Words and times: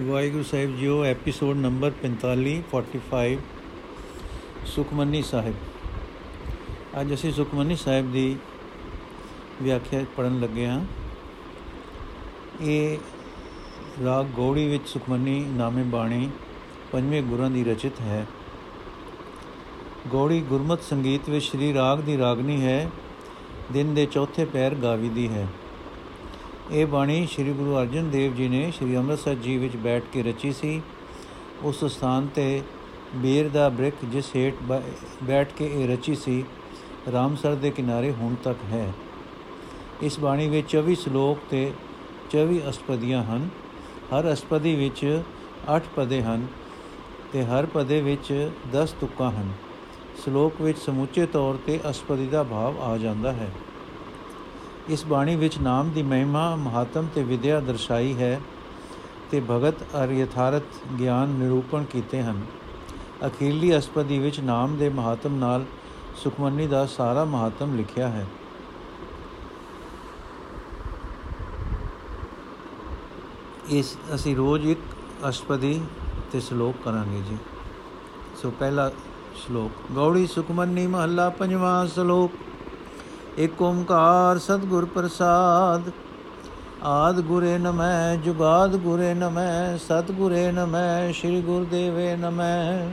ਵਾਹਿਗੁਰੂ 0.00 0.42
ਸਾਹਿਬ 0.42 0.76
ਜੀਓ, 0.76 1.04
episode 1.04 1.56
number 1.56 1.90
45 1.90 2.62
45 2.70 3.38
Sukhmani 4.66 5.22
Sahib. 5.22 5.54
ਅੱਜ 7.00 7.14
ਅਸੀਂ 7.14 7.32
ਸੁਖਮਨੀ 7.32 7.76
ਸਾਹਿਬ 7.76 8.12
ਦੀ 8.12 8.36
ਵਿਆਖਿਆ 9.62 10.04
ਪੜਨ 10.16 10.40
ਲੱਗੇ 10.40 10.66
ਹਾਂ। 10.66 10.84
ਇਹ 12.60 12.98
ਰਾਗ 14.04 14.26
ਗੌੜੀ 14.26 14.68
ਵਿੱਚ 14.68 14.88
ਸੁਖਮਨੀ 14.88 15.40
ਨਾਮੇ 15.40 15.82
ਬਾਣੀ 15.82 16.30
ਪੰਜਵੇਂ 16.92 17.22
ਗੁਰਾਂ 17.22 17.50
ਦੀ 17.50 17.64
ਰਚਿਤ 17.64 18.00
ਹੈ। 18.00 18.26
ਗੌੜੀ 20.12 20.40
ਗੁਰਮਤ 20.40 20.82
ਸੰਗੀਤ 20.82 21.28
ਵਿੱਚ 21.28 21.44
ਸ਼੍ਰੀ 21.44 21.74
ਰਾਗ 21.74 21.98
ਦੀ 21.98 22.18
ਰਾਗਨੀ 22.18 22.64
ਹੈ। 22.64 22.90
ਦਿਨ 23.72 23.94
ਦੇ 23.94 24.06
ਚੌਥੇ 24.06 24.44
ਪੈਰ 24.44 24.74
ਗਾਵੀ 24.74 25.08
ਦੀ 25.08 25.28
ਹੈ। 25.28 25.46
ਇਹ 26.72 26.86
ਬਾਣੀ 26.86 27.26
ਸ੍ਰੀ 27.26 27.52
ਗੁਰੂ 27.52 27.76
ਅਰਜਨ 27.78 28.10
ਦੇਵ 28.10 28.34
ਜੀ 28.34 28.48
ਨੇ 28.48 28.70
ਸ੍ਰੀ 28.70 28.96
ਅੰਮ੍ਰਿਤਸਰ 28.96 29.34
ਜੀ 29.34 29.56
ਵਿੱਚ 29.58 29.76
ਬੈਠ 29.76 30.02
ਕੇ 30.12 30.22
ਰਚੀ 30.22 30.52
ਸੀ। 30.52 30.80
ਉਸ 31.62 31.84
ਸਥਾਨ 31.84 32.26
ਤੇ 32.26 32.62
ਬੀਰ 33.14 33.48
ਦਾ 33.48 33.68
ਬ੍ਰਿਕ 33.68 33.94
ਜਿਸ 34.04 34.26
ਹੇਠ 34.36 34.54
ਬੈਠ 35.22 35.52
ਕੇ 35.52 35.70
ਇਹ 35.74 35.88
ਰਚੀ 35.88 36.14
ਸੀ, 36.14 36.44
ਰਾਮਸਰ 37.12 37.54
ਦੇ 37.54 37.70
ਕਿਨਾਰੇ 37.70 38.12
ਹੁਣ 38.12 38.34
ਤੱਕ 38.44 38.58
ਹੈ। 38.72 38.92
ਇਸ 40.02 40.18
ਬਾਣੀ 40.20 40.48
ਵਿੱਚ 40.48 40.68
24 40.70 40.94
ਸ਼ਲੋਕ 40.94 41.38
ਤੇ 41.50 41.72
24 42.30 42.60
ਅਸਪਦੀਆਂ 42.68 43.22
ਹਨ। 43.24 43.48
ਹਰ 44.10 44.32
ਅਸਪਦੀ 44.32 44.74
ਵਿੱਚ 44.74 45.22
8 45.68 45.88
ਪਦੇ 45.96 46.22
ਹਨ 46.22 46.46
ਤੇ 47.32 47.44
ਹਰ 47.44 47.66
ਪਦੇ 47.66 48.00
ਵਿੱਚ 48.00 48.50
10 48.72 48.94
ਤੁਕਾਂ 49.00 49.30
ਹਨ। 49.30 49.52
ਸ਼ਲੋਕ 50.24 50.60
ਵਿੱਚ 50.60 50.78
ਸਮੁੱਚੇ 50.78 51.26
ਤੌਰ 51.26 51.58
ਤੇ 51.66 51.80
ਅਸਪਦੀ 51.90 52.26
ਦਾ 52.26 52.42
ਭਾਵ 52.42 52.80
ਆ 52.80 52.96
ਜਾਂਦਾ 52.98 53.32
ਹੈ। 53.32 53.50
ਇਸ 54.88 55.06
ਬਾਣੀ 55.06 55.36
ਵਿੱਚ 55.36 55.58
ਨਾਮ 55.58 55.90
ਦੀ 55.90 56.02
ਮਹਿਮਾ 56.02 56.56
ਮਹਾਤਮ 56.56 57.06
ਤੇ 57.14 57.22
ਵਿਦਿਆ 57.22 57.60
ਦਰਸਾਈ 57.60 58.14
ਹੈ 58.14 58.40
ਤੇ 59.30 59.42
ਭਗਤ 59.50 59.82
ਅਰ 59.82 60.10
ਯਥਾਰਥ 60.10 60.62
ਗਿਆਨ 60.98 61.28
ਨਿਰੂਪਣ 61.28 61.84
ਕੀਤੇ 61.84 62.22
ਹਨ। 62.22 62.42
ਅਖੀਰਲੀ 63.26 63.78
ਅਸਪਦੀ 63.78 64.18
ਵਿੱਚ 64.18 64.40
ਨਾਮ 64.40 64.76
ਦੇ 64.76 64.88
ਮਹਾਤਮ 64.88 65.34
ਨਾਲ 65.34 65.64
ਸੁਖਮਨੀ 66.16 66.66
ਦਾ 66.66 66.86
ਸਾਰਾ 66.86 67.24
ਮਹਾਤਮ 67.24 67.76
ਲਿਖਿਆ 67.76 68.08
ਹੈ। 68.08 68.26
ਇਸ 73.68 73.98
ਅਸੀਂ 74.14 74.36
ਰੋਜ਼ 74.36 74.66
ਇੱਕ 74.66 74.80
ਅਸ਼ਪਦੀ 75.28 75.82
ਤੇ 76.32 76.40
ਸ਼ਲੋਕ 76.40 76.74
ਕਰਾਂਗੇ 76.84 77.22
ਜੀ। 77.30 77.36
ਸੋ 78.42 78.50
ਪਹਿਲਾ 78.50 78.90
ਸ਼ਲੋਕ, 79.36 79.72
ਗੌੜੀ 79.94 80.26
ਸੁਖਮਨੀ 80.26 80.86
ਮਹੱਲਾ 80.86 81.30
ਪੰਜਵਾਂ 81.30 81.86
ਸ਼ਲੋਕ। 81.86 82.32
ਇਕ 83.40 83.62
ਓੰਕਾਰ 83.62 84.38
ਸਤਗੁਰ 84.38 84.84
ਪ੍ਰਸਾਦ। 84.84 85.82
ਆਦ 86.82 87.20
ਗੁਰੇ 87.20 87.58
ਨਮੈ 87.58 88.16
ਜੁਗਾਦ 88.16 88.76
ਗੁਰੇ 88.76 89.14
ਨਮੈ 89.14 89.76
ਸਤਗੁਰੇ 89.76 90.52
ਨਮੈ 90.52 91.12
ਸ੍ਰੀ 91.12 91.40
ਗੁਰਦੇਵੇ 91.40 92.16
ਨਮੈ 92.16 92.88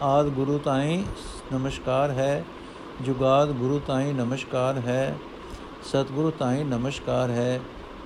ਆਦ 0.00 0.26
ਗੁਰੂ 0.26 0.58
ਤਾਈ 0.58 1.04
ਨਮਸਕਾਰ 1.52 2.10
ਹੈ, 2.10 2.44
ਜੁਗਾਦ 3.02 3.48
ਗੁਰੂ 3.48 3.80
ਤਾਈ 3.86 4.12
ਨਮਸਕਾਰ 4.12 4.74
ਹੈ, 4.74 5.16
ਸਤਗੁਰੂ 5.84 6.30
ਤਾਈ 6.30 6.64
ਨਮਸਕਾਰ 6.64 7.30
ਹੈ, 7.30 7.60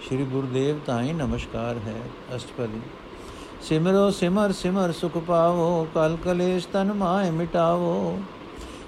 ਸ੍ਰੀ 0.07 0.25
ਗੁਰਦੇਵ 0.25 0.79
ਤਾਈ 0.87 1.13
ਨਮਸਕਾਰ 1.13 1.77
ਹੈ। 1.77 2.01
ਅਸ਼ਟਪਦੀ। 2.37 2.81
ਸਿਮਰੋ 3.63 4.11
ਸਿਮਰ 4.11 4.53
ਸਿਮਰ 4.53 4.93
ਸੁਖ 4.93 5.19
ਪਾਵੋ, 5.19 5.87
ਕਲ 5.95 6.17
ਕਲੇਸ਼ 6.25 6.69
ਤਨ 6.73 6.93
ਮਾਇ 6.93 7.31
ਮਿਟਾਵੋ। 7.31 8.21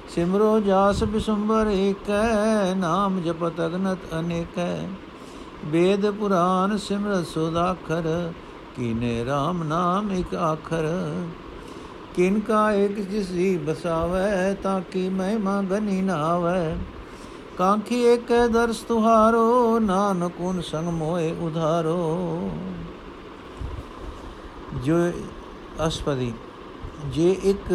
ਸਿਮਰੋ 0.09 0.59
ਜਾਸ 0.61 1.03
ਬਿਸੰਬਰ 1.05 1.67
ਏਕੈ, 1.67 2.75
ਨਾਮ 2.75 3.21
ਜਪਤ 3.21 3.61
ਅਗਨਤ 3.67 3.99
ਅਨੇਕੈ। 4.21 4.89
ਵੇਦ 5.65 6.11
ਪੁਰਾਨ 6.11 6.77
ਸਿਮਰਤ 6.79 7.27
ਸੁਦਾਖਰ 7.27 8.33
ਕੀਨੇ 8.77 9.25
RAM 9.25 9.63
ਨਾਮ 9.65 10.11
ਇਕ 10.13 10.35
ਆਖਰ। 10.35 10.87
ਕਿਨ 12.17 12.41
ਕਾ 12.41 12.71
ਇਕ 12.73 13.01
ਜਿਸੀ 13.01 13.57
ਬਸਾਵੈ, 13.59 14.55
ਤਾਂ 14.55 14.81
ਕੀ 14.93 15.09
ਮਹਿਮਾ 15.09 15.61
ਗਨੀ 15.63 16.01
ਨਾ 16.03 16.15
ਆਵੈ 16.27 16.77
ਕਾਂਖੀ 17.59 18.01
ਏਕੈ 18.05 18.47
ਦਰਸ 18.47 18.79
ਤੁਹਾਰੋ 18.79 19.79
ਨਾਨਕੁਨ 19.79 20.61
ਸੰਗ 20.63 20.89
ਮੋਏ 20.89 21.31
ਉਧਾਰੋ। 21.41 22.51
ਜੋ 24.85 24.97
ਅਸਪਦੀ, 25.87 26.33
ਜੇ 27.07 27.31
ਇੱਕ 27.45 27.73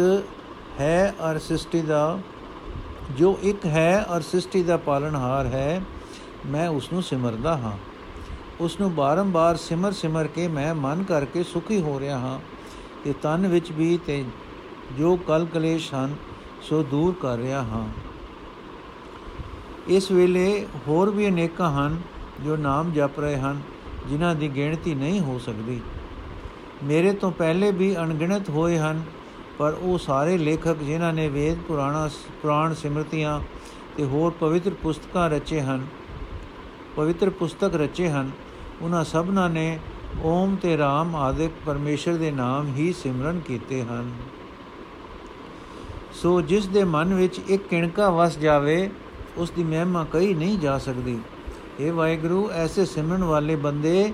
ਹੈ 0.82 1.14
ਅਰ 1.30 1.38
ਸ੍ਰਿਸ਼ਟੀ 1.38 1.80
ਦਾ, 1.82 2.18
ਜੋ 3.16 3.38
ਇੱਕ 3.42 3.66
ਹੈ 3.66 4.04
ਅਰ 4.16 4.20
ਸ੍ਰਿਸ਼ਟੀ 4.20 4.62
ਦਾ 4.62 4.76
ਪਾਲਣਹਾਰ 4.76 5.46
ਹੈ, 5.46 5.82
ਮੈਂ 6.46 6.68
ਉਸ 6.68 6.92
ਨੂੰ 6.92 7.02
ਸਿਮਰਦਾ 7.02 7.56
ਹਾਂ। 7.56 7.72
ਉਸ 8.60 8.80
ਨੂੰ 8.80 8.94
ਬਾਰੰਬਾਰ 8.94 9.56
ਸਿਮਰ 9.56 9.92
ਸਿਮਰ 9.92 10.26
ਕੇ 10.26 10.48
ਮੈਂ 10.48 10.74
ਮਨ 10.74 11.02
ਕਰਕੇ 11.02 11.42
ਸੁਖੀ 11.42 11.80
ਹੋ 11.80 12.00
ਰਿਹਾ 12.00 12.18
ਹਾਂ 12.18 12.38
ਤੇ 13.04 13.14
ਤਨ 13.22 13.46
ਵਿੱਚ 13.46 13.72
ਵੀ 13.72 13.98
ਤੇ 14.06 14.24
ਜੋ 14.98 15.16
ਕਲ 15.16 15.46
ਕਲੇਸ਼ 15.54 15.94
ਹਨ, 15.94 16.14
ਸੋ 16.62 16.82
ਦੂਰ 16.82 17.14
ਕਰ 17.22 17.36
ਰਿਹਾ 17.36 17.62
ਹਾਂ। 17.62 17.86
ਇਸ 19.88 20.10
ਵੇਲੇ 20.10 20.66
ਹੋਰ 20.88 21.10
ਵੀ 21.10 21.28
ਅਨੇਕਾਂ 21.28 21.70
ਹਨ 21.70 22.00
ਜੋ 22.44 22.56
ਨਾਮ 22.56 22.92
ਜਪ 22.92 23.20
ਰਹੇ 23.20 23.36
ਹਨ, 23.36 23.60
ਜਿਨ੍ਹਾਂ 24.08 24.34
ਦੀ 24.34 24.48
ਗਿਣਤੀ 24.48 24.94
ਨਹੀਂ 24.94 25.20
ਹੋ 25.20 25.38
ਸਕਦੀ। 25.38 25.80
ਮੇਰੇ 26.84 27.12
ਤੋਂ 27.12 27.32
ਪਹਿਲੇ 27.32 27.70
ਵੀ 27.72 27.96
ਅਣਗਿਣਤ 27.96 28.50
ਹੋਏ 28.50 28.78
ਹਨ 28.78 29.02
ਪਰ 29.62 29.74
ਉਹ 29.82 29.98
ਸਾਰੇ 29.98 30.38
ਲੇਖਕ 30.38 30.76
ਜਿਨ੍ਹਾਂ 30.76 31.12
ਨੇ 31.12 31.28
ਵੇਦ, 31.28 31.58
ਪੁਰਾਣਾ, 31.58 32.08
ਪੁਰਾਣ 32.42 32.72
ਸਿਮਰਤੀਆਂ 32.74 33.38
ਤੇ 33.96 34.04
ਹੋਰ 34.04 34.32
ਪਵਿੱਤਰ 34.40 34.74
ਪੁਸਤਕਾਂ 34.82 35.28
ਰਚੇ 35.30 35.60
ਹਨ, 35.60 35.86
ਪਵਿੱਤਰ 36.96 37.30
ਪੁਸਤਕ 37.30 37.74
ਰਚੇ 37.74 38.08
ਹਨ, 38.08 38.30
ਉਹਨਾਂ 38.82 39.04
ਸਭਨਾਂ 39.04 39.48
ਨੇ 39.50 39.78
ਓਮ 40.24 40.56
ਤੇ 40.56 40.76
ਰਾਮ 40.78 41.16
ਆਦਿਕ 41.16 41.50
ਪਰਮੇਸ਼ਰ 41.66 42.14
ਦੇ 42.14 42.30
ਨਾਮ 42.30 42.74
ਹੀ 42.74 42.92
ਸਿਮਰਨ 42.92 43.40
ਕੀਤੇ 43.40 43.82
ਹਨ। 43.82 44.12
ਸੋ 46.12 46.40
ਜਿਸ 46.40 46.66
ਦੇ 46.66 46.84
ਮਨ 46.84 47.14
ਵਿੱਚ 47.14 47.40
ਇੱਕ 47.48 47.68
ਕਿਣਕਾ 47.68 48.10
ਵਸ 48.10 48.38
ਜਾਵੇ, 48.38 48.90
ਉਸ 49.36 49.50
ਦੀ 49.50 49.64
ਮਹਿਮਾ 49.64 50.06
ਕਹੀ 50.12 50.34
ਨਹੀਂ 50.34 50.58
ਜਾ 50.58 50.78
ਸਕਦੀ। 50.78 51.18
ਇਹ 51.80 51.92
ਵਾਹਿਗੁਰੂ, 51.92 52.50
ਐਸੇ 52.50 52.84
ਸਿਮਰਨ 52.84 53.24
ਵਾਲੇ 53.24 53.56
ਬੰਦੇ 53.56 54.12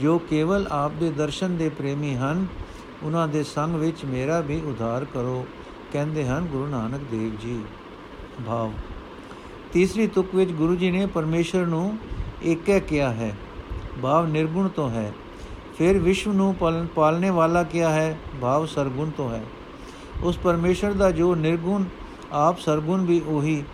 ਜੋ 0.00 0.18
ਕੇਵਲ 0.18 0.66
ਆਪ 0.70 0.92
ਦੇ 0.92 1.10
ਦਰਸ਼ਨ 1.10 1.56
ਦੇ 1.56 1.68
ਪ੍ਰੇਮੀ 1.68 2.14
ਹਨ 2.14 2.46
ਉਹਨਾਂ 3.02 3.28
ਦੇ 3.28 3.42
ਸੰਗ 3.42 3.74
ਵਿੱਚ 3.74 4.04
ਮੇਰਾ 4.04 4.40
ਵੀ 4.40 4.60
ਉਧਾਰ 4.60 5.04
ਕਰੋ, 5.04 5.46
ਕਹਿੰਦੇ 5.92 6.26
ਹਨ 6.26 6.46
ਗੁਰੂ 6.46 6.66
ਨਾਨਕ 6.66 7.00
ਦੇਵ 7.10 7.36
ਜੀ। 7.40 7.60
ਭਾਵ, 8.46 8.72
ਤੀਸਰੀ 9.72 10.06
ਤੁਕ 10.06 10.34
ਵਿੱਚ 10.34 10.50
ਗੁਰੂ 10.50 10.76
ਜੀ 10.76 10.90
ਨੇ 10.90 11.06
ਪਰਮੇਸ਼ਰ 11.06 11.66
ਨੂੰ 11.66 11.98
ਏਕੈ 12.44 12.78
ਕਿਹਾ 12.78 13.10
ਹੈ। 13.10 13.36
ਭਾਵ, 14.02 14.26
ਨਿਰਗੁਣ 14.26 14.68
ਤੋਂ 14.68 14.90
ਹੈ। 14.90 15.12
ਫਿਰ 15.78 15.98
ਵਿਸ਼ਵ 15.98 16.32
ਨੂੰ 16.32 16.56
ਪਾਲਣੇ 16.94 17.30
ਵਾਲਾ 17.30 17.62
ਕਿਹਾ 17.62 17.90
ਹੈ। 17.90 18.18
ਭਾਵ, 18.40 18.66
ਸਰਗੁਣ 18.66 19.10
ਤੋਂ 19.10 19.30
ਹੈ। 19.30 19.44
ਉਸ 20.22 20.38
ਪਰਮੇਸ਼ਰ 20.38 20.92
ਦਾ 20.92 21.10
ਜੋ 21.10 21.34
ਨਿਰਗੁਣ, 21.34 21.84
ਆਪ 22.32 22.58
ਸਰਗੁਣ 22.58 23.04
ਵੀ 23.04 23.20
ਉਹੀ 23.26 23.64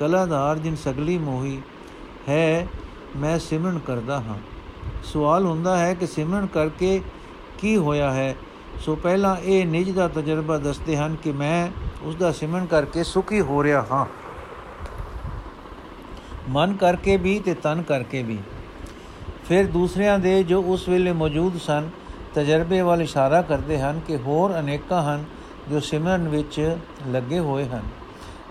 ਕਲਾਧਾਰ 0.00 0.58
ਜਿਨ 0.58 0.76
ਸਗਲੀ 0.76 1.18
ਮੋਹੀ 1.18 1.60
ਹੈ, 2.28 2.68
ਮੈਂ 3.16 3.38
ਸਿਮਰਨ 3.38 3.78
ਕਰਦਾ 3.78 4.20
ਹਾਂ। 4.20 4.38
ਸਵਾਲ 5.04 5.44
ਹੁੰਦਾ 5.44 5.78
ਹੈ 5.78 5.94
ਕਿ 5.94 6.06
ਸਿਮਰਨ 6.06 6.46
ਕਰਕੇ 6.46 7.00
ਕੀ 7.58 7.76
ਹੋਇਆ 7.76 8.12
ਹੈ? 8.12 8.36
ਸੋ 8.80 8.96
ਪਹਿਲਾਂ 8.96 9.36
ਇਹ 9.36 9.66
ਨਿਜ 9.66 9.90
ਦਾ 9.90 10.08
ਤਜਰਬਾ 10.08 10.58
ਦੱਸਦੇ 10.58 10.96
ਹਨ 10.96 11.16
ਕਿ 11.16 11.32
ਮੈਂ 11.32 11.68
ਉਸ 12.02 12.16
ਦਾ 12.16 12.32
ਸਿਮਰਨ 12.32 12.66
ਕਰਕੇ 12.66 13.04
ਸੁਖੀ 13.04 13.40
ਹੋ 13.40 13.62
ਰਿਹਾ 13.64 13.86
ਹਾਂ। 13.92 14.06
ਮਨ 16.48 16.76
ਕਰਕੇ 16.76 17.16
ਵੀ 17.16 17.38
ਤੇ 17.38 17.54
ਤਨ 17.54 17.82
ਕਰਕੇ 17.82 18.22
ਵੀ। 18.22 18.38
ਫਿਰ 19.48 19.66
ਦੂਸਰਿਆਂ 19.66 20.18
ਦੇ 20.18 20.42
ਜੋ 20.42 20.62
ਉਸ 20.62 20.88
ਵੇਲੇ 20.88 21.12
ਮੌਜੂਦ 21.12 21.58
ਸਨ, 21.60 21.90
ਤਜਰਬੇ 22.34 22.80
ਵੱਲ 22.80 23.02
ਇਸ਼ਾਰਾ 23.02 23.42
ਕਰਦੇ 23.42 23.80
ਹਨ 23.80 24.00
ਕਿ 24.06 24.16
ਹੋਰ 24.16 24.58
ਅਨੇਕਾਂ 24.58 25.02
ਹਨ 25.02 25.24
ਜੋ 25.70 25.80
ਸਿਮਰਨ 25.80 26.28
ਵਿੱਚ 26.28 26.76
ਲੱਗੇ 27.08 27.38
ਹੋਏ 27.38 27.64
ਹਨ। 27.64 27.82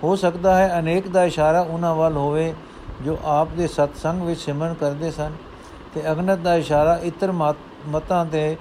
ਹੋ 0.03 0.15
ਸਕਦਾ 0.15 0.57
ਹੈ 0.57 0.79
ਅਨੇਕ 0.79 1.07
ਦਾ 1.07 1.23
ਇਸ਼ਾਰਾ 1.23 1.61
ਉਹਨਾਂ 1.61 1.95
ਵੱਲ 1.95 2.17
ਹੋਵੇ 2.17 2.53
ਜੋ 3.01 3.17
ਆਪ 3.23 3.47
ਦੇ 3.47 3.67
ਸਤਸੰਗ 3.67 4.21
ਵਿੱਚ 4.21 4.39
ਸਿਮਰਨ 4.39 4.73
ਕਰਦੇ 4.73 5.11
ਸਨ 5.11 5.31
ਤੇ 5.93 6.11
ਅਗਨਤ 6.11 6.39
ਦਾ 6.39 6.55
ਇਸ਼ਾਰਾ 6.55 6.99
ਇਤਰ 7.03 7.31
ਮਤਾਂ 7.87 8.25
ਦੇ 8.25 8.57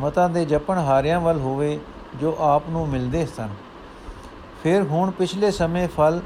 ਮਤਾਂ 0.00 0.28
ਦੇ 0.28 0.44
ਜਪਣ 0.44 0.78
ਹਾਰਿਆਂ 0.78 1.20
ਵੱਲ 1.20 1.38
ਹੋਵੇ 1.40 1.78
ਜੋ 2.20 2.36
ਆਪ 2.40 2.68
ਨੂੰ 2.70 2.88
ਮਿਲਦੇ 2.88 3.26
ਸਨ। 3.26 3.48
ਫਿਰ 4.62 4.82
ਹੁਣ 4.82 5.10
ਪਿਛਲੇ 5.10 5.50
ਸਮੇਂ 5.50 5.88
ਫਲ 5.88 6.20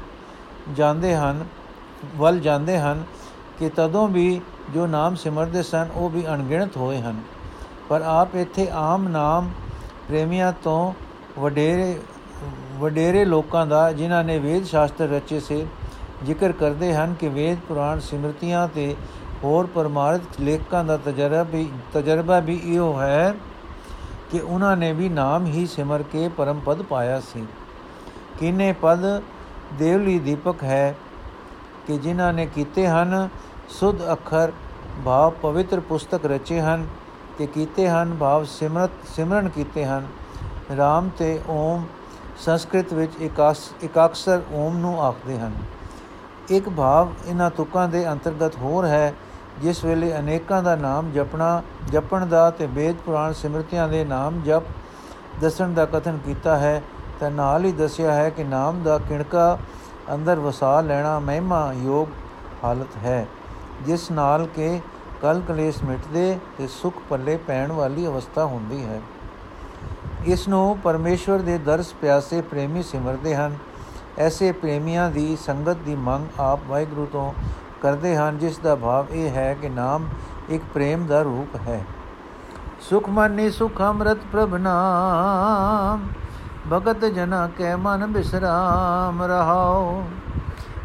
ਜਾਂਦੇ 0.73 1.15
ਹਨ, 1.15 1.43
ਵੱਲ 2.15 2.39
ਜਾਂਦੇ 2.39 2.77
ਹਨ 2.79 3.03
ਕਿ 3.59 3.69
ਤਦੋਂ 3.69 4.07
ਵੀ 4.07 4.41
ਜੋ 4.73 4.87
ਨਾਮ 4.87 5.15
ਸਿਮਰਦੇ 5.15 5.63
ਸਨ, 5.63 5.89
ਉਹ 5.95 6.09
ਵੀ 6.09 6.25
ਅਣਗਿਣਤ 6.27 6.77
ਹੋਏ 6.77 7.01
ਹਨ। 7.01 7.21
ਪਰ 7.89 8.01
ਆਪ 8.01 8.35
ਇੱਥੇ 8.35 8.67
ਆਮ 8.73 9.07
ਨਾਮ 9.07 9.49
ਪ੍ਰੇਮੀਆਂ 10.07 10.53
ਤੋਂ 10.63 10.93
ਵਡੇਰੇ 11.39 11.99
ਵਡੇਰੇ 12.79 13.23
ਲੋਕਾਂ 13.25 13.65
ਦਾ, 13.65 13.91
ਜਿਨ੍ਹਾਂ 13.91 14.23
ਨੇ 14.23 14.37
ਵੇਦ 14.39 14.65
ਸ਼ਾਸਤਰ 14.65 15.07
ਰਚੇ 15.07 15.39
ਸੇ, 15.39 15.65
ਜ਼ਿਕਰ 16.25 16.51
ਕਰਦੇ 16.51 16.93
ਹਨ 16.93 17.13
ਕਿ 17.13 17.29
ਵੇਦ 17.29 17.59
ਪੁਰਾਣ 17.67 17.99
ਸਿਮਰਤੀਆਂ 17.99 18.67
ਤੇ 18.67 18.95
ਹੋਰ 19.43 19.65
ਪਰਮਾਰਥ 19.65 20.39
ਲੇਖਕਾਂ 20.41 20.83
ਦਾ 20.83 20.97
ਤਜਰਬਾ 20.97 21.43
ਵੀ 21.43 21.69
ਤਜਰਬਾ 21.93 22.39
ਵੀ 22.39 22.59
ਇਹੋ 22.63 22.99
ਹੈ 23.01 23.33
ਕਿ 24.31 24.39
ਉਹਨਾਂ 24.39 24.75
ਨੇ 24.77 24.91
ਵੀ 24.93 25.09
ਨਾਮ 25.09 25.45
ਹੀ 25.45 25.65
ਸਿਮਰ 25.67 26.03
ਕੇ 26.03 26.27
ਪਰਮ 26.27 26.59
ਪਦ 26.59 26.81
ਪਾਇਆ 26.81 27.19
ਸੀ। 27.19 27.45
ਕਿਨੇ 28.39 28.71
ਪਦ 28.81 29.05
ਦੇਵਲੀ 29.73 30.17
ਦੀਪਕ 30.19 30.63
ਹੈ 30.63 30.95
ਕਿ 31.87 31.97
ਜਿਨ੍ਹਾਂ 31.97 32.31
ਨੇ 32.33 32.45
ਕੀਤੇ 32.45 32.87
ਹਨ, 32.87 33.29
ਸੁਧ 33.69 34.01
ਅੱਖਰ 34.11 34.51
ਭਾਵ 35.05 35.33
ਪਵਿੱਤਰ 35.41 35.79
ਪੁਸਤਕ 35.79 36.25
ਰਚੇ 36.25 36.59
ਹਨ 36.61 36.85
ਤੇ 37.37 37.47
ਕੀਤੇ 37.47 37.87
ਹਨ, 37.89 38.15
ਭਾਵ 38.19 38.45
ਸਿਮਰਤ, 38.45 38.91
ਸਿਮਰਨ 39.15 39.49
ਕੀਤੇ 39.49 39.85
ਹਨ। 39.85 40.07
RAM 40.71 41.09
ਤੇ 41.17 41.39
ਓਮ 41.49 41.85
ਸੰਸਕ੍ਰਿਤ 42.39 42.93
ਵਿੱਚ 42.93 43.13
ਇਕਾਕਸਰ 43.83 44.41
ਓਮ 44.53 44.77
ਨੂੰ 44.77 45.01
ਆਖਦੇ 45.03 45.37
ਹਨ। 45.39 45.53
ਇੱਕ 46.49 46.69
ਭਾਵ 46.69 47.11
ਇਹਨਾਂ 47.25 47.49
ਤੁਕਾਂ 47.49 47.87
ਦੇ 47.87 48.07
ਅੰਤਰਗਤ 48.11 48.55
ਹੋਰ 48.55 48.85
ਹੈ 48.85 49.13
ਜਿਸ 49.61 49.83
ਵੇਲੇ 49.85 50.17
ਅਨੇਕਾਂ 50.19 50.61
ਦਾ 50.63 50.75
ਨਾਮ 50.75 51.11
ਜਪਣਾ, 51.11 51.61
ਜਪਣ 51.91 52.25
ਦਾ 52.25 52.49
ਤੇ 52.51 52.65
ਵੇਦ 52.65 52.95
ਪੁਰਾਣ 52.95 53.33
ਸਿਮਰਤਿਆਂ 53.33 53.87
ਦੇ 53.87 54.03
ਨਾਮ 54.05 54.41
ਜਪ 54.41 54.63
ਦੱਸਣ 55.41 55.73
ਦਾ 55.73 55.85
ਕਥਨ 55.85 56.17
ਕੀਤਾ 56.25 56.57
ਹੈ, 56.57 56.81
ਤਾਂ 57.19 57.31
ਨਾਲ 57.31 57.65
ਹੀ 57.65 57.71
ਦੱਸਿਆ 57.71 58.13
ਹੈ 58.13 58.29
ਕਿ 58.29 58.43
ਨਾਮ 58.43 58.81
ਦਾ 58.83 58.97
ਕਿਣਕਾ 58.99 59.57
ਅੰਦਰ 60.13 60.39
ਵਸਾ 60.39 60.79
ਲੈਣਾ 60.81 61.19
ਮਹਿਮਾ 61.19 61.71
ਯੋਗ 61.73 62.07
ਹਾਲਤ 62.63 62.97
ਹੈ, 63.03 63.25
ਜਿਸ 63.85 64.09
ਨਾਲ 64.11 64.45
ਕਿ 64.45 64.79
ਕਲ 65.21 65.41
ਕਲੇਸ਼ 65.47 65.83
ਮਿਟਦੇ 65.83 66.37
ਤੇ 66.57 66.67
ਸੁਖ 66.67 67.01
ਪੱਲੇ 67.09 67.37
ਪੈਣ 67.37 67.71
ਵਾਲੀ 67.71 68.05
ਅਵਸਥਾ 68.07 68.45
ਹੁੰਦੀ 68.45 68.83
ਹੈ। 68.85 69.01
ਇਸ 70.25 70.47
ਨੂੰ 70.47 70.77
ਪਰਮੇਸ਼ਵਰ 70.83 71.39
ਦੇ 71.39 71.57
ਦਰਸ 71.57 71.93
ਪਿਆਸੇ 71.93 72.41
ਪ੍ਰੇਮੀ 72.41 72.83
ਸਿਮਰਦੇ 72.83 73.35
ਹਨ। 73.35 73.55
ਐਸੇ 74.17 74.51
ਪ੍ਰੇਮੀਆਂ 74.51 75.09
ਦੀ 75.11 75.37
ਸੰਗਤ 75.45 75.77
ਦੀ 75.77 75.95
ਮੰਗ 75.95 76.39
ਆਪ 76.39 76.59
ਵਾਹਿਗੁਰੂ 76.67 77.05
ਤੋਂ 77.05 77.31
ਕਰਦੇ 77.81 78.15
ਹਨ, 78.15 78.37
ਜਿਸ 78.37 78.57
ਦਾ 78.59 78.75
ਭਾਵ 78.75 79.07
ਇਹ 79.11 79.29
ਹੈ 79.29 79.53
ਕਿ 79.61 79.69
ਨਾਮ 79.69 80.07
ਇੱਕ 80.49 80.63
ਪ੍ਰੇਮ 80.73 81.05
ਦਾ 81.07 81.21
ਰੂਪ 81.21 81.55
ਹੈ। 81.67 81.83
ਸੁਖ 82.81 83.09
ਮਨੀ 83.09 83.49
ਸੁਖ 83.51 83.81
ਅੰਮ੍ਰਿਤ 83.81 84.19
ਪ੍ਰਭ 84.31 84.55
ਨਾਮ, 84.55 86.07
ਭਗਤ 86.71 87.05
ਜਨਾ 87.05 87.47
ਕੈ 87.57 87.75
ਮਨ 87.75 88.05
ਬਿਸਰਾਮ 88.07 89.23
ਰਹਾਓ 89.23 90.03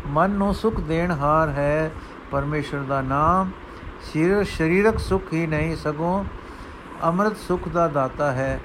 ਮਨ 0.06 0.30
ਨੂੰ 0.30 0.52
ਸੁਖ 0.54 0.80
ਦੇਣ 0.80 1.10
ਹਾਰ 1.12 1.48
ਹੈ 1.48 1.90
ਪਰਮੇਸ਼ਰ 2.30 2.82
ਦਾ 2.82 3.00
ਨਾਮ 3.02 3.50
ਸਿਰ 4.04 4.42
ਸਰੀਰਕ 4.46 4.98
ਸੁਖ 4.98 5.32
ਹੀ 5.32 5.46
ਨਹੀਂ, 5.46 5.76
ਸਗੋਂ 5.76 6.24
ਅੰਮ੍ਰਿਤ 7.04 7.36
ਸੁਖ 7.38 7.68
ਦਾ 7.68 7.86
ਦਾਤਾ 7.88 8.30
ਹੈ, 8.32 8.60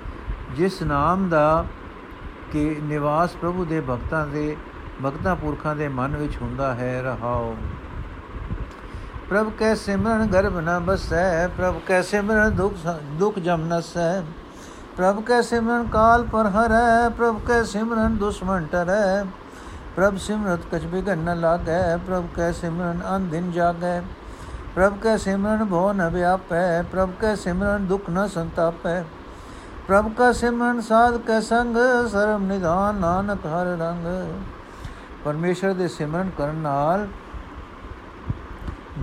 ਜਿਸ 0.55 0.81
ਨਾਮ 0.81 1.27
ਦਾ 1.29 1.65
ਕਿ 2.51 2.63
ਨਿਵਾਸ 2.83 3.35
ਪ੍ਰਭੂ 3.35 3.65
ਦੇ 3.65 3.81
ਭਗਤਾਂ 3.81 4.25
ਦੇ 4.27 4.55
ਭਗਤਾਂ 5.05 5.35
ਪੁਰਖਾਂ 5.35 5.75
ਦੇ 5.75 5.87
ਮਨ 5.87 6.15
ਵਿੱਚ 6.17 6.37
ਹੁੰਦਾ 6.41 6.73
ਹੈ 6.75 7.01
ਰਹਾਓ 7.01 7.55
ਪ੍ਰਭ 9.29 9.51
ਕੈ 9.59 9.73
ਸਿਮਰਨ 9.75 10.25
ਗਰਭ 10.25 10.57
ਨ 10.57 10.79
ਬਸੈ, 10.79 11.47
ਪ੍ਰਭ 11.47 11.75
ਕੈ 11.87 12.01
ਸਿਮਰਨ 12.01 12.55
ਦੁਖ 12.55 12.73
ਦੁਖ 13.13 13.39
ਜਮ 13.39 13.67
ਨਸੈ। 13.67 14.21
ਪ੍ਰਭ 14.97 15.21
ਕੈ 15.21 15.41
ਸਿਮਰਨ 15.41 15.87
ਕਾਲ 15.87 16.23
ਪਰ 16.23 16.47
ਹਰੈ, 16.47 17.09
ਪ੍ਰਭ 17.09 17.39
ਕੈ 17.47 17.61
ਸਿਮਰਨ 17.63 18.15
ਦੁਸ਼ਮਨ 18.17 18.65
ਟਰੈ। 18.71 19.23
ਪ੍ਰਭ 19.95 20.17
ਸਿਮਰਤ 20.17 20.59
ਕਛ 20.71 20.85
ਬਿਗਨ 20.85 21.19
ਨ 21.19 21.39
ਲਾਗੈ, 21.39 21.97
ਪ੍ਰਭ 21.97 22.25
ਕੈ 22.35 22.51
ਸਿਮਰਨ 22.51 23.01
ਅਨ 23.15 23.29
ਦਿਨ 23.29 23.51
ਜਾਗੈ। 23.51 24.01
ਪ੍ਰਭ 24.75 24.97
ਕੈ 25.01 25.15
ਸਿਮਰਨ 25.17 25.65
ਭੋ 25.65 25.93
ਨ 25.93 26.09
ਵਿਆਪੈ, 26.09 26.81
ਪ੍ਰਭ 26.81 27.09
ਕੈ 27.21 27.35
ਸਿਮਰਨ 27.35 27.85
ਦੁਖ 27.85 28.09
ਨ 28.09 28.27
ਸੰਤਾਪੈ। 28.27 29.01
ਪ੍ਰਭ 29.87 30.11
ਕਾ 30.17 30.31
ਸਿਮਰਨ 30.31 30.81
ਸਾਧ 30.81 31.17
ਕੈ 31.17 31.39
ਸੰਗ 31.39 31.77
ਸਰਮ 32.11 32.43
ਨਿਧਾਨ 32.43 32.95
ਨਾਨਕ 32.95 33.45
ਹਰ 33.45 33.65
ਰੰਗ। 33.79 34.05
ਪਰਮੇਸ਼ਰ 35.25 35.73
ਦੇ 35.73 35.87
ਸਿਮਰਨ 35.87 36.29
ਕਰਨ 36.37 36.55
ਨਾਲ 36.55 37.07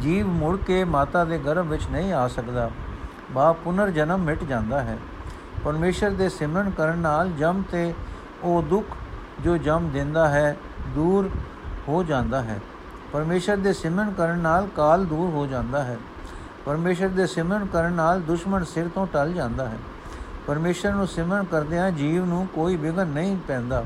ਜੀਵ 0.01 0.27
ਮੁੜ 0.27 0.59
ਕੇ 0.59 0.85
ਮਾਤਾ 0.85 1.25
ਦੇ 1.25 1.39
ਗਰਭ 1.39 1.67
ਵਿੱਚ 1.67 1.83
ਨਹੀਂ 1.91 2.13
ਆ 2.13 2.29
ਸਕਦਾ। 2.29 2.71
ਬਾ 3.31 3.53
ਪੁਨਰ 3.53 3.91
ਜਨਮ 3.91 4.19
ਮਿਟ 4.19 4.45
ਜਾਂਦਾ 4.45 4.81
ਹੈ। 4.81 4.99
ਪਰਮੇਸ਼ਰ 5.65 6.11
ਦੇ 6.11 6.29
ਸਿਮਰਨ 6.29 6.71
ਕਰਨ 6.71 6.99
ਨਾਲ 6.99 7.31
ਜਮ 7.31 7.63
ਤੇ 7.71 7.95
ਉਹ 8.43 8.63
ਦੁੱਖ 8.63 8.87
ਜੋ 9.41 9.57
ਜਮ 9.57 9.89
ਦਿੰਦਾ 9.93 10.29
ਹੈ, 10.29 10.57
ਦੂਰ 10.95 11.31
ਹੋ 11.89 12.03
ਜਾਂਦਾ 12.03 12.43
ਹੈ। 12.43 12.61
ਪਰਮੇਸ਼ਰ 13.13 13.57
ਦੇ 13.57 13.73
ਸਿਮਰਨ 13.73 14.11
ਕਰਨ 14.11 14.39
ਨਾਲ 14.39 14.67
ਕਾਲ 14.77 15.05
ਦੂਰ 15.05 15.31
ਹੋ 15.31 15.47
ਜਾਂਦਾ 15.47 15.85
ਹੈ। 15.85 15.99
ਪਰਮੇਸ਼ਰ 16.67 17.09
ਦੇ 17.09 17.27
ਸਿਮਰਨ 17.27 17.67
ਕਰਨ 17.67 17.93
ਨਾਲ 17.93 18.21
ਦੁਸ਼ਮਣ 18.21 18.65
ਸਿਰ 18.65 18.89
ਤੋਂ 18.89 19.07
ਟਲ 19.07 19.33
ਜਾਂਦਾ 19.33 19.69
ਹੈ। 19.69 19.79
ਪਰਮੇਸ਼ਰ 20.47 20.93
ਨੂੰ 20.93 21.07
ਸਿਮਰਨ 21.07 21.45
ਕਰਦਿਆਂ 21.45 21.91
ਜੀਵ 21.91 22.25
ਨੂੰ 22.25 22.47
ਕੋਈ 22.55 22.77
ਵਿਗਨ 22.77 23.07
ਨਹੀਂ 23.07 23.37
ਪੈਂਦਾ। 23.49 23.85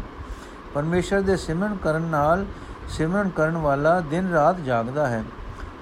ਪਰਮੇਸ਼ਰ 0.74 1.20
ਦੇ 1.20 1.36
ਸਿਮਰਨ 1.36 1.76
ਕਰਨ 1.76 2.02
ਨਾਲ 2.02 2.46
ਸਿਮਰਨ 2.88 3.28
ਕਰਨ 3.28 3.56
ਵਾਲਾ 3.56 4.00
ਦਿਨ 4.00 4.30
ਰਾਤ 4.32 4.56
ਜਾਗਦਾ 4.56 5.06
ਹੈ। 5.06 5.24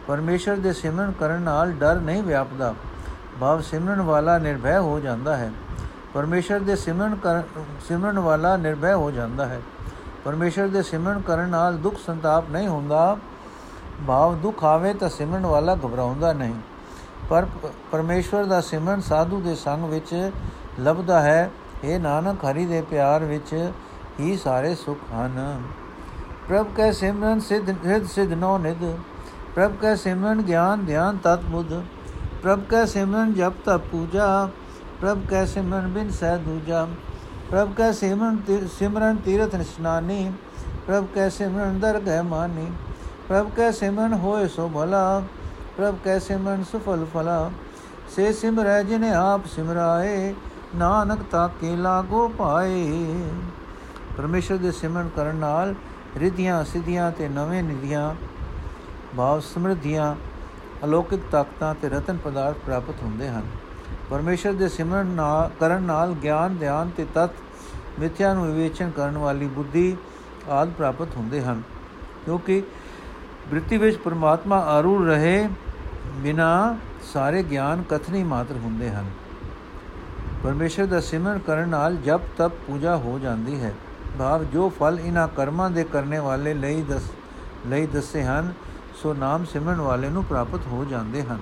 ਪਰਮੇਸ਼ਰ 0.09 0.57
ਦੇ 0.57 0.73
ਸਿਮਰਨ 0.73 1.13
ਕਰਨ 1.13 1.41
ਨਾਲ 1.41 1.73
ਡਰ 1.73 1.97
ਨਹੀਂ 1.97 2.23
ਵਿਆਪਦਾ। 2.23 2.75
ਭਾਵ 3.41 3.61
ਸਿਮਰਨ 3.61 4.01
ਵਾਲਾ 4.01 4.39
ਨਿਰਭੈ 4.39 4.79
ਹੋ 4.79 5.01
ਜਾਂਦਾ 5.01 5.37
ਹੈ। 5.37 5.53
ਪਰਮੇਸ਼ਰ 6.15 6.61
ਦੇ 6.61 6.77
ਸਿਮਰਨ 6.77 7.17
ਕਰ, 7.17 7.43
ਸਿਮਰਨ 7.89 8.19
ਵਾਲਾ 8.19 8.57
ਨਿਰਭੈ 8.57 8.95
ਹੋ 8.95 9.11
ਜਾਂਦਾ 9.11 9.47
ਹੈ। 9.47 9.61
ਪਰਮੇਸ਼ਰ 10.25 10.69
ਦੇ 10.69 10.83
ਸਿਮਰਨ 10.83 11.21
ਕਰਨ 11.21 11.49
ਨਾਲ 11.49 11.77
ਦੁੱਖ 11.77 11.97
ਸੰਤਾਪ 12.07 12.51
ਨਹੀਂ 12.51 12.69
ਹੁੰਦਾ। 12.69 13.17
ਭਾਵ 14.07 14.35
ਦੁੱਖ 14.35 14.65
ਆਵੇ 14.65 14.95
ਤਾਂ 14.95 15.09
ਸਿਮਰਨ 15.09 15.47
ਵਾਲਾ 15.47 15.75
ਘਬਰਾਉਂਦਾ 15.75 16.33
ਨਹੀਂ। 16.33 16.55
ਪਰ 17.31 17.47
ਪਰਮੇਸ਼ਵਰ 17.93 18.45
ਦਾ 18.45 18.61
ਸਿਮਰਨ 18.61 19.01
ਸਾਧੂ 19.01 19.41
ਦੇ 19.41 19.55
ਸੰਗ 19.55 19.85
ਵਿੱਚ 19.85 20.31
ਲੱਭਦਾ 20.81 21.21
ਹੈ। 21.21 21.51
ਇਹ 21.85 22.01
ਨਾਨਕ, 22.01 22.45
ਹਰੀ 22.45 22.67
ਦੇ 22.67 22.83
ਪਿਆਰ 22.83 23.25
ਵਿੱਚ 23.25 23.73
ਹੀ 24.21 24.37
ਸਾਰੇ 24.37 24.75
ਸੁਖ 24.75 24.99
ਹਨ। 25.15 25.63
ਪ੍ਰਭ 26.49 26.67
ਕੈ 26.77 26.91
ਸਿਮਰਨ 26.93 27.41
ਸਿਧ 27.41 27.71
ਹਿਰਦ 27.71 28.07
ਸਿਧ 28.07 28.33
ਨੋ 28.33 28.59
ਨਿਦ 28.59 28.99
ਪ੍ਰਭ 29.55 29.73
ਕੈ 29.81 29.95
ਸਿਮਰਨ 29.95 30.43
ਗਿਆਨ 30.43 30.85
ਧਿਆਨ 30.85 31.17
ਤਤ 31.17 31.45
ਬੁੱਧ, 31.45 31.73
ਪ੍ਰਭ 32.43 32.61
ਕੈ 32.71 32.85
ਸਿਮਰਨ 32.85 33.33
ਜਪ 33.35 33.53
ਤਪ 33.65 33.87
ਪੂਜਾ, 33.91 34.49
ਪ੍ਰਭ 35.01 35.19
ਕੈ 35.31 35.45
ਸਿਮਰਨ 35.45 35.89
ਬਿਨ 35.89 36.11
ਸਹਿ 36.11 36.39
ਦੂਜਾ, 36.39 36.87
ਪ੍ਰਭ 37.51 37.73
ਕੈ 37.75 37.91
ਸਿਮਰਨ 37.93 38.67
ਸਿਮਰਨ 38.79 39.17
ਤੀਰਥ 39.17 39.55
ਨਿਸ਼ਨਾਨੀ, 39.55 40.33
ਪ੍ਰਭ 40.87 41.07
ਕੈ 41.15 41.29
ਸਿਮਰਨ 41.29 41.79
ਦਰਗਹਿ 41.79 42.23
ਮਾਨੀ, 42.23 42.67
ਪ੍ਰਭ 43.29 43.51
ਕੈ 43.57 43.71
ਸਿਮਰਨ 43.71 44.15
ਹੋਏ 44.15 44.49
ਸੋ 44.49 44.69
ਭਲਾ, 44.69 45.23
ਪ੍ਰਭ 45.77 45.97
ਕੈ 46.05 46.19
ਸਿਮਰਨ 46.19 46.65
ਸੁਫਲ 46.65 47.07
ਫਲਾ, 47.15 47.51
ਸੇ 48.17 48.33
ਸਿਮਰੈ 48.33 48.83
ਜਿਨੇ 48.83 49.13
ਆਪ 49.15 49.47
ਸਿਮਰਾਏ, 49.47 50.35
ਨਾਨਕ 50.75 51.23
ਤਾਕੇ 51.31 51.77
ਲਾਗੋ 51.77 52.29
ਪਾਏ। 52.29 52.87
ਪਰਮੇਸ਼ਰ 54.17 54.57
ਦੇ 54.57 54.71
ਸਿਮਰਨ 54.73 55.09
ਕਰਨ 55.09 55.37
ਨਾਲ 55.37 55.75
ਰਿਧੀਆਂ 56.17 56.65
ਸਿਧੀਆਂ 56.65 57.11
ਤੇ 57.11 57.29
ਨਵੇਂ 57.29 57.63
ਨਿਧੀਆਂ 57.63 58.15
ਭਾਵ 59.17 59.41
ਸਮ੍ਰਿਧੀਆਂ 59.41 60.17
ਅਲੌਕਿਕ 60.85 61.21
ਤਾਕਤਾਂ 61.31 61.75
ਤੇ 61.75 61.89
ਰਤਨ 61.89 62.17
ਪਦਾਰਥ 62.17 62.57
ਪ੍ਰਾਪਤ 62.57 63.03
ਹੁੰਦੇ 63.03 63.29
ਹਨ। 63.29 63.43
ਪਰਮੇਸ਼ਰ 64.11 64.53
ਦੇ 64.53 64.69
ਸਿਮਰਨ 64.69 65.07
ਨਾਲ, 65.07 65.51
ਕਰਨ 65.61 65.83
ਨਾਲ 65.83 66.13
ਗਿਆਨ, 66.13 66.57
ਧਿਆਨ 66.57 66.91
ਤੇ 66.97 67.07
ਤਤ 67.15 67.31
ਮਿਥਿਆ 68.01 68.35
ਨੂੰ 68.35 68.47
ਵਿਵੇਚਨ 68.47 68.91
ਕਰਨ 68.91 69.19
ਵਾਲੀ 69.19 69.47
ਬੁੱਧੀ 69.47 69.97
ਆਦ 70.49 70.71
ਪ੍ਰਾਪਤ 70.71 71.17
ਹੁੰਦੇ 71.17 71.43
ਹਨ। 71.43 71.63
ਕਿਉਂਕਿ 72.25 72.63
ਬ੍ਰਿਤੀ 73.49 73.77
ਵਿੱਚ 73.77 73.97
ਪਰਮਾਤਮਾ 73.97 74.59
ਆਰੂੜ 74.61 75.07
ਰਹੇ 75.07 75.49
ਬਿਨਾ 76.17 76.77
ਸਾਰੇ 77.13 77.43
ਗਿਆਨ 77.43 77.83
ਕਥਨੀ 77.83 78.23
ਮਾਤਰ 78.23 78.57
ਹੁੰਦੇ 78.57 78.91
ਹਨ। 78.91 79.11
ਪਰਮੇਸ਼ਰ 80.43 80.87
ਦਾ 80.87 81.01
ਸਿਮਰਨ 81.01 81.39
ਕਰਨ 81.39 81.69
ਨਾਲ 81.69 81.97
ਜਪ, 81.97 82.21
ਤਪ, 82.37 82.53
ਪੂਜਾ 82.67 82.97
ਹੋ 82.97 83.19
ਜਾਂਦੀ 83.19 83.61
ਹੈ। 83.61 83.75
ਭਾਵ 84.19 84.45
ਜੋ 84.45 84.73
ਫਲ 84.81 85.01
ਇਹਨਾਂ 85.01 85.29
ਕਰਮਾਂ 85.29 85.71
ਦੇ 85.71 85.85
ਕਰਨੇ 85.85 86.19
ਵਾਲੇ 86.19 86.55
ਲਈ 86.55 86.83
ਦਸ, 86.83 87.03
ਲਈ 87.67 87.87
ਦੱਸੇ 87.87 88.23
ਹਨ 88.23 88.53
ਸੋ 89.03 89.13
ਨਾਮ 89.15 89.45
ਸਿਮਰਨ 89.45 89.81
ਵਾਲੇ 89.81 90.09
ਨੂੰ 90.09 90.25
ਪ੍ਰਾਪਤ 90.25 90.67
ਹੋ 90.67 90.85
ਜਾਂਦੇ 90.85 91.23
ਹਨ। 91.23 91.39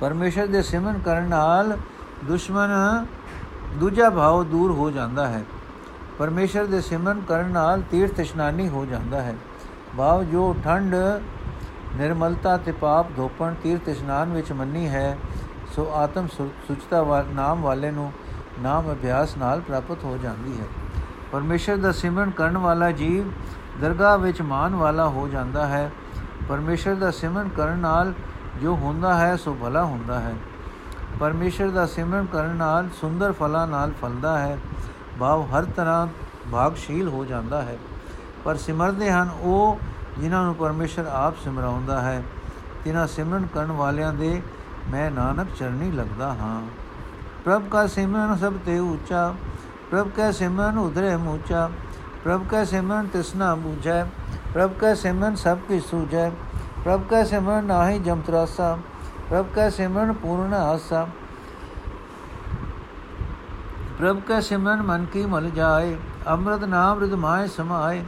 ਪਰਮੇਸ਼ਰ 0.00 0.46
ਦੇ 0.46 0.62
ਸਿਮਰਨ 0.62 0.98
ਕਰਨ 0.98 1.28
ਨਾਲ 1.28 1.76
ਦੁਸ਼ਮਨ 2.24 2.70
ਦੂਜਾ 3.80 4.10
ਭਾਵ 4.10 4.42
ਦੂਰ 4.44 4.72
ਹੋ 4.72 4.90
ਜਾਂਦਾ 4.90 5.26
ਹੈ। 5.26 5.44
ਪਰਮੇਸ਼ਰ 6.18 6.66
ਦੇ 6.66 6.80
ਸਿਮਰਨ 6.80 7.20
ਕਰਨ 7.20 7.50
ਨਾਲ 7.50 7.82
ਤੀਰਥ 7.90 8.20
ਇਸ਼ਨਾਨੀ 8.20 8.68
ਹੋ 8.68 8.84
ਜਾਂਦਾ 8.84 9.22
ਹੈ। 9.22 9.36
ਭਾਵ 9.98 10.24
ਜੋ 10.24 10.54
ਠੰਡ, 10.64 10.94
ਨਿਰਮਲਤਾ 11.96 12.56
ਤੇ 12.56 12.72
ਪਾਪ 12.72 13.06
ਧੋਪਣ 13.16 13.54
ਤੀਰਥ 13.62 13.88
ਇਸ਼ਨਾਨ 13.88 14.32
ਵਿੱਚ 14.32 14.52
ਮੰਨੀ 14.52 14.88
ਹੈ, 14.88 15.16
ਸੋ 15.76 15.90
ਆਤਮ 15.94 16.26
ਸੁਚਤਾ 16.68 17.24
ਨਾਮ 17.34 17.62
ਵਾਲੇ 17.62 17.90
ਨੂੰ 17.90 18.12
ਨਾਮ 18.60 18.92
ਅਭਿਆਸ 18.92 19.36
ਨਾਲ 19.36 19.60
ਪ੍ਰਾਪਤ 19.60 20.04
ਹੋ 20.04 20.16
ਜਾਂਦੀ 20.22 20.58
ਹੈ। 20.60 20.66
ਪਰਮੇਸ਼ਰ 21.32 21.76
ਦਾ 21.76 21.92
ਸਿਮਰਨ 21.92 22.30
ਕਰਨ 22.30 22.58
ਵਾਲਾ 22.58 22.90
ਜੀਵ 22.90 23.30
ਦਰਗਾਹ 23.80 24.18
ਵਿੱਚ 24.18 24.42
ਮਾਨ 24.42 24.74
ਵਾਲਾ 24.74 25.08
ਹੋ 25.08 25.28
ਜਾਂਦਾ 25.28 25.66
ਹੈ। 25.66 25.90
ਪਰਮੇਸ਼ਰ 26.48 26.94
ਦਾ 26.94 27.10
ਸਿਮਰਨ 27.10 27.48
ਕਰਨ 27.48 27.78
ਨਾਲ 27.78 28.12
ਜੋ 28.62 28.74
ਹੁੰਦਾ 28.74 29.14
ਹੈ, 29.14 29.36
ਸੋ 29.36 29.56
ਭਲਾ 29.62 29.84
ਹੁੰਦਾ 29.84 30.20
ਹੈ। 30.20 30.34
ਪਰਮੇਸ਼ਰ 31.20 31.70
ਦਾ 31.70 31.86
ਸਿਮਰਨ 31.86 32.26
ਕਰਨ 32.26 32.56
ਨਾਲ 32.56 32.88
ਸੁੰਦਰ 33.00 33.32
ਫਲਾਂ 33.32 33.66
ਨਾਲ 33.66 33.92
ਫਲਦਾ 34.02 34.38
ਹੈ। 34.38 34.58
ਭਾਵ 35.20 35.42
ਹਰ 35.42 35.64
ਤਰ੍ਹਾਂ 35.64 36.06
ਭਾਗਸ਼ੀਲ 36.52 37.08
ਹੋ 37.08 37.24
ਜਾਂਦਾ 37.24 37.62
ਹੈ। 37.62 37.78
ਪਰ 38.44 38.56
ਸਿਮਰਦੇ 38.56 39.12
ਹਨ 39.12 39.28
ਉਹ 39.40 39.78
ਜਿਨ੍ਹਾਂ 40.18 40.44
ਨੂੰ 40.44 40.54
ਪਰਮੇਸ਼ਰ 40.54 41.06
ਆਪ 41.06 41.34
ਸਿਮਰਾਉਂਦਾ 41.44 42.00
ਹੈ। 42.00 42.22
ਤਿਨਾਂ 42.84 43.06
ਸਿਮਰਨ 43.06 43.46
ਕਰਨ 43.54 43.72
ਵਾਲਿਆਂ 43.72 44.12
ਦੇ 44.12 44.42
ਮੈਂ 44.90 45.10
ਨਾਨਕ 45.10 45.48
ਚਰਨੀ 45.58 45.90
ਲੱਗਦਾ 45.90 46.28
ਹਾਂ। 46.28 46.62
ਪ੍ਰਭ 47.44 47.68
ਕਾ 47.68 47.86
ਸਿਮਰਨ 47.86 48.36
ਸਭ 48.36 48.52
ਤੇ 48.66 48.78
ਉੱਚਾ, 48.78 49.34
ਪ੍ਰਭ 49.90 50.08
ਕਾ 50.08 50.30
ਸਿਮਰਨ 50.30 50.78
ਉਧਰੇ 50.78 51.16
ਮੂਚਾ 51.16 51.70
ਪ੍ਰਭ 52.24 52.46
ਕਾ 52.46 52.62
ਸਿਮਰਨ 52.64 53.06
ਤਿਸਨਾ 53.06 53.54
ਬੂਝੈ 53.54 54.04
ਪ੍ਰਭ 54.52 54.72
ਕਾ 54.72 54.94
ਸਿਮਰਨ 54.94 55.34
ਸਭ 55.34 55.58
ਕੀ 55.68 55.80
ਸੂਝੈ 55.80 56.30
ਪ੍ਰਭ 56.84 57.02
ਕਾ 57.10 57.22
ਸਿਮਰਨ 57.24 57.64
ਨਾਹੀ 57.64 57.98
ਜਮਤਰਾਸਾ 57.98 58.76
ਪ੍ਰਭ 59.30 59.46
ਕਾ 59.54 59.68
ਸਿਮਰਨ 59.70 60.12
ਪੂਰਨ 60.12 60.54
ਆਸਾ 60.54 61.06
ਪ੍ਰਭ 63.98 64.20
ਕਾ 64.20 64.40
ਸਿਮਰਨ 64.40 64.82
ਮਨ 64.82 65.04
ਕੀ 65.04 65.24
ਮਲ 65.26 65.50
ਜਾਏ 65.50 65.96
ਅੰਮ੍ਰਿਤ 66.28 66.64
ਨਾਮ 66.64 67.00
ਰਿਦਮਾਏ 67.00 67.46
ਸਮਾਏ 67.46 68.02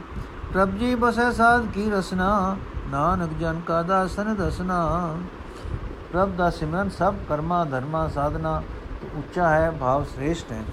ਪ੍ਰਭ 0.53 0.77
ਜੀ 0.77 0.93
ਬਸੈ 0.95 1.31
ਸਾਧ 1.31 1.65
ਕੀ 1.65 1.89
ਰਸਨਾ 1.89 2.55
ਨਾਨਕ 2.91 3.33
ਜਨ 3.39 3.59
ਕਾ 3.59 3.81
ਦਾਸਨ 3.81 4.33
ਦਸਨਾ 4.35 4.79
ਪ੍ਰਭ 6.11 6.35
ਦਾ 6.35 6.49
ਸਿਮਰਨ 6.49 6.89
ਸਭ 6.89 7.15
ਕਰਮਾਂ 7.29 7.65
ਧਰਮਾਂ 7.65 8.07
ਸਾਧਨਾ 8.09 8.61
ਤੋਂ 9.01 9.09
ਉੱਚਾ 9.19 9.49
ਹੈ 9.49 9.71
ਭਾਵ 9.71 10.03
ਸ੍ਰੇਸ਼ਟ 10.05 10.51
ਹੈ 10.51 10.63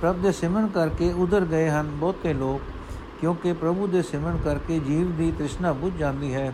ਪ੍ਰਭ 0.00 0.16
ਦੇ 0.16 0.32
ਸਿਮਰਨ 0.32 0.66
ਕਰਕੇ 0.68 1.12
ਉਧਰ 1.14 1.44
ਗਏ 1.44 1.68
ਹਨ 1.70 1.90
ਬਹੁਤੇ 1.90 2.32
ਲੋਕ 2.34 2.75
ਕਿਉਂਕਿ 3.20 3.52
ਪ੍ਰਭੂ 3.52 3.86
ਦੇ 3.86 4.02
ਸਿਮਰਨ 4.02 4.36
ਕਰਕੇ 4.36 4.78
ਜੀਵ 4.78 5.12
ਦੀ 5.12 5.32
ਤ੍ਰਿਸ਼ਨਾ 5.32 5.72
ਬੁੱਝ 5.72 5.92
ਜਾਂਦੀ 5.94 6.34
ਹੈ 6.34 6.52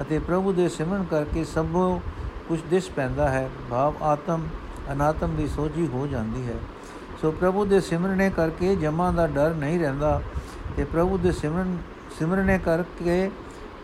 ਅਤੇ 0.00 0.18
ਪ੍ਰਭੂ 0.18 0.52
ਦੇ 0.52 0.68
ਸਿਮਰਨ 0.68 1.04
ਕਰਕੇ 1.04 1.44
ਸਭੋ 1.44 2.00
ਕੁਝ 2.48 2.60
ਦਿਸ 2.70 2.88
ਪੈਂਦਾ 2.90 3.28
ਹੈ। 3.28 3.50
ਭਾਵ 3.70 3.94
ਆਤਮ, 4.02 4.46
ਅਨਾਤਮ 4.92 5.36
ਦੀ 5.36 5.48
ਸੋਝੀ 5.48 5.86
ਹੋ 5.86 6.06
ਜਾਂਦੀ 6.06 6.46
ਹੈ। 6.46 6.56
ਸੋ 7.22 7.30
ਪ੍ਰਭੂ 7.30 7.64
ਦੇ 7.64 7.80
ਸਿਮਰਨੇ 7.80 8.30
ਕਰਕੇ 8.30 8.76
ਜਮਾਂ 8.76 9.12
ਦਾ 9.12 9.26
ਡਰ 9.26 9.54
ਨਹੀਂ 9.54 9.78
ਰਹਿੰਦਾ 9.80 10.22
ਤੇ 10.76 10.84
ਪ੍ਰਭੂ 10.84 11.18
ਦੇ 11.18 11.32
ਸਿਮਰਨ, 11.32 11.76
ਸਿਮਰਨੇ 12.18 12.58
ਕਰਕੇ 12.58 13.30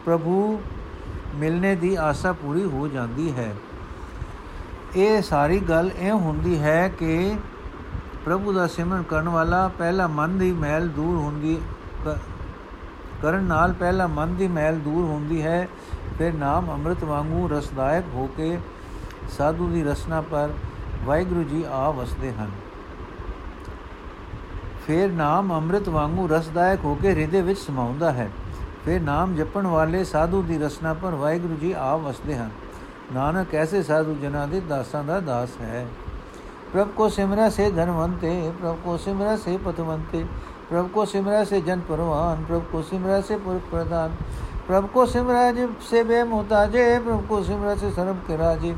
ਪ੍ਰਭੂ 0.04 0.60
ਮਿਲਨੇ 1.34 1.74
ਦੀ 1.74 1.94
ਆਸਾ 1.94 2.32
ਪੂਰੀ 2.32 2.64
ਹੋ 2.64 2.88
ਜਾਂਦੀ 2.88 3.32
ਹੈ। 3.32 3.54
ਇਹ 4.96 5.22
ਸਾਰੀ 5.22 5.58
ਗੱਲ 5.58 5.90
ਇਹ 5.98 6.12
ਹੁੰਦੀ 6.12 6.58
ਹੈ 6.58 6.88
ਕਿ 6.88 7.36
ਪ੍ਰਭੂ 8.24 8.52
ਦਾ 8.52 8.66
ਸਿਮਰਨ 8.66 9.02
ਕਰਨ 9.02 9.28
ਵਾਲਾ 9.28 9.68
ਪਹਿਲਾ 9.68 10.06
ਮਨ 10.06 10.38
ਦੀ 10.38 10.52
ਮੈਲ 10.52 10.88
ਦੂਰ 10.88 11.16
ਹੁੰਦੀ 11.16 11.60
ਕਰਨ 13.22 13.42
ਨਾਲ 13.42 13.72
ਪਹਿਲਾ 13.72 14.06
ਮਨ 14.06 14.34
ਦੀ 14.34 14.48
ਮੈਲ 14.48 14.78
ਦੂਰ 14.78 15.04
ਹੁੰਦੀ 15.04 15.42
ਹੈ, 15.42 15.68
ਫਿਰ 16.18 16.32
ਨਾਮ 16.34 16.70
ਅੰਮ੍ਰਿਤ 16.70 17.04
ਵਾਂਗੂ 17.04 17.48
ਰਸਦਾਇਕ 17.48 18.04
ਹੋ 18.14 18.28
ਕੇ 18.36 18.58
ਸਾਧੂ 19.38 19.68
ਦੀ 19.68 19.84
ਰਸਨਾ 19.84 20.20
ਪਰ 20.20 20.48
ਵਾਹਿਗੁਰੂ 21.04 21.42
ਜੀ 21.42 21.64
ਆ 21.70 21.90
ਵਸਦੇ 21.90 22.32
ਹਨ। 22.32 22.50
ਫਿਰ 24.86 25.12
ਨਾਮ 25.12 25.52
ਅੰਮ੍ਰਿਤ 25.52 25.88
ਵਾਂਗੂ 25.88 26.28
ਰਸਦਾਇਕ 26.28 26.84
ਹੋ 26.84 26.94
ਕੇ 26.94 27.14
ਹਿਰਦੇ 27.14 27.42
ਵਿੱਚ 27.42 27.58
ਸਮਾਉਂਦਾ 27.58 28.12
ਹੈ। 28.12 28.30
ਫਿਰ 28.84 29.00
ਨਾਮ 29.00 29.34
ਜਪਣ 29.34 29.66
ਵਾਲੇ 29.66 30.04
ਸਾਧੂ 30.04 30.42
ਦੀ 30.42 30.58
ਰਸਨਾ 30.58 30.94
ਪਰ 30.94 31.14
ਵਾਹਿਗੁਰੂ 31.14 31.54
ਜੀ 31.54 31.72
ਆ 31.72 31.96
ਵਸਦੇ 31.96 32.36
ਹਨ। 32.36 32.50
ਨਾਨਕ 33.14 33.54
ਐਸੇ 33.54 33.82
ਸਾਧੂ 33.82 34.14
ਜਨਾਂ 34.14 34.48
ਦੇ 34.48 34.60
ਦਾਸਾਂ 34.60 35.04
ਦਾ 35.04 35.20
ਦਾਸ 35.20 35.48
ਹੈ। 35.60 35.86
ਪ੍ਰਭ 36.72 36.88
ਕੋ 36.88 37.08
ਸਿਮਰੈ 37.08 37.48
ਸੇ 37.48 37.70
ਧਨਵੰਤੇ, 37.70 38.52
ਪ੍ਰਭ 38.62 38.76
ਕੋ 38.84 38.96
ਸਿਮਰੈ 38.96 39.36
ਸੇ 39.36 39.56
ਪਤਵੰਤੇ 39.56 40.24
ਪ੍ਰਭ 40.70 40.88
ਕੋ 40.88 41.04
ਸਿਮਰੈ 41.04 41.42
ਸੇ 41.44 41.60
ਜਨ 41.60 41.80
ਪਰਵਾਨ 41.88 42.42
ਪ੍ਰਭ 42.44 42.62
ਕੋ 42.72 42.82
ਸਿਮਰੈ 42.82 43.20
ਸੇ 43.20 43.36
ਪੁਰ 43.36 43.60
ਪ੍ਰਦਾਨ 43.70 44.14
ਪ੍ਰਭ 44.68 44.86
ਕੋ 44.86 45.04
ਸਿਮਰੈ 45.06 45.50
ਜਿ 45.52 45.66
ਸੇ 45.90 46.02
ਬੇ 46.02 46.22
ਮੁਹਤਾਜੇ 46.24 46.98
ਪ੍ਰਭ 46.98 47.20
ਕੋ 47.28 47.42
ਸਿਮਰੈ 47.42 47.74
ਸੇ 47.74 47.90
ਸਰਬ 47.90 48.16
ਕੇ 48.28 48.38
ਰਾਜੇ 48.38 48.74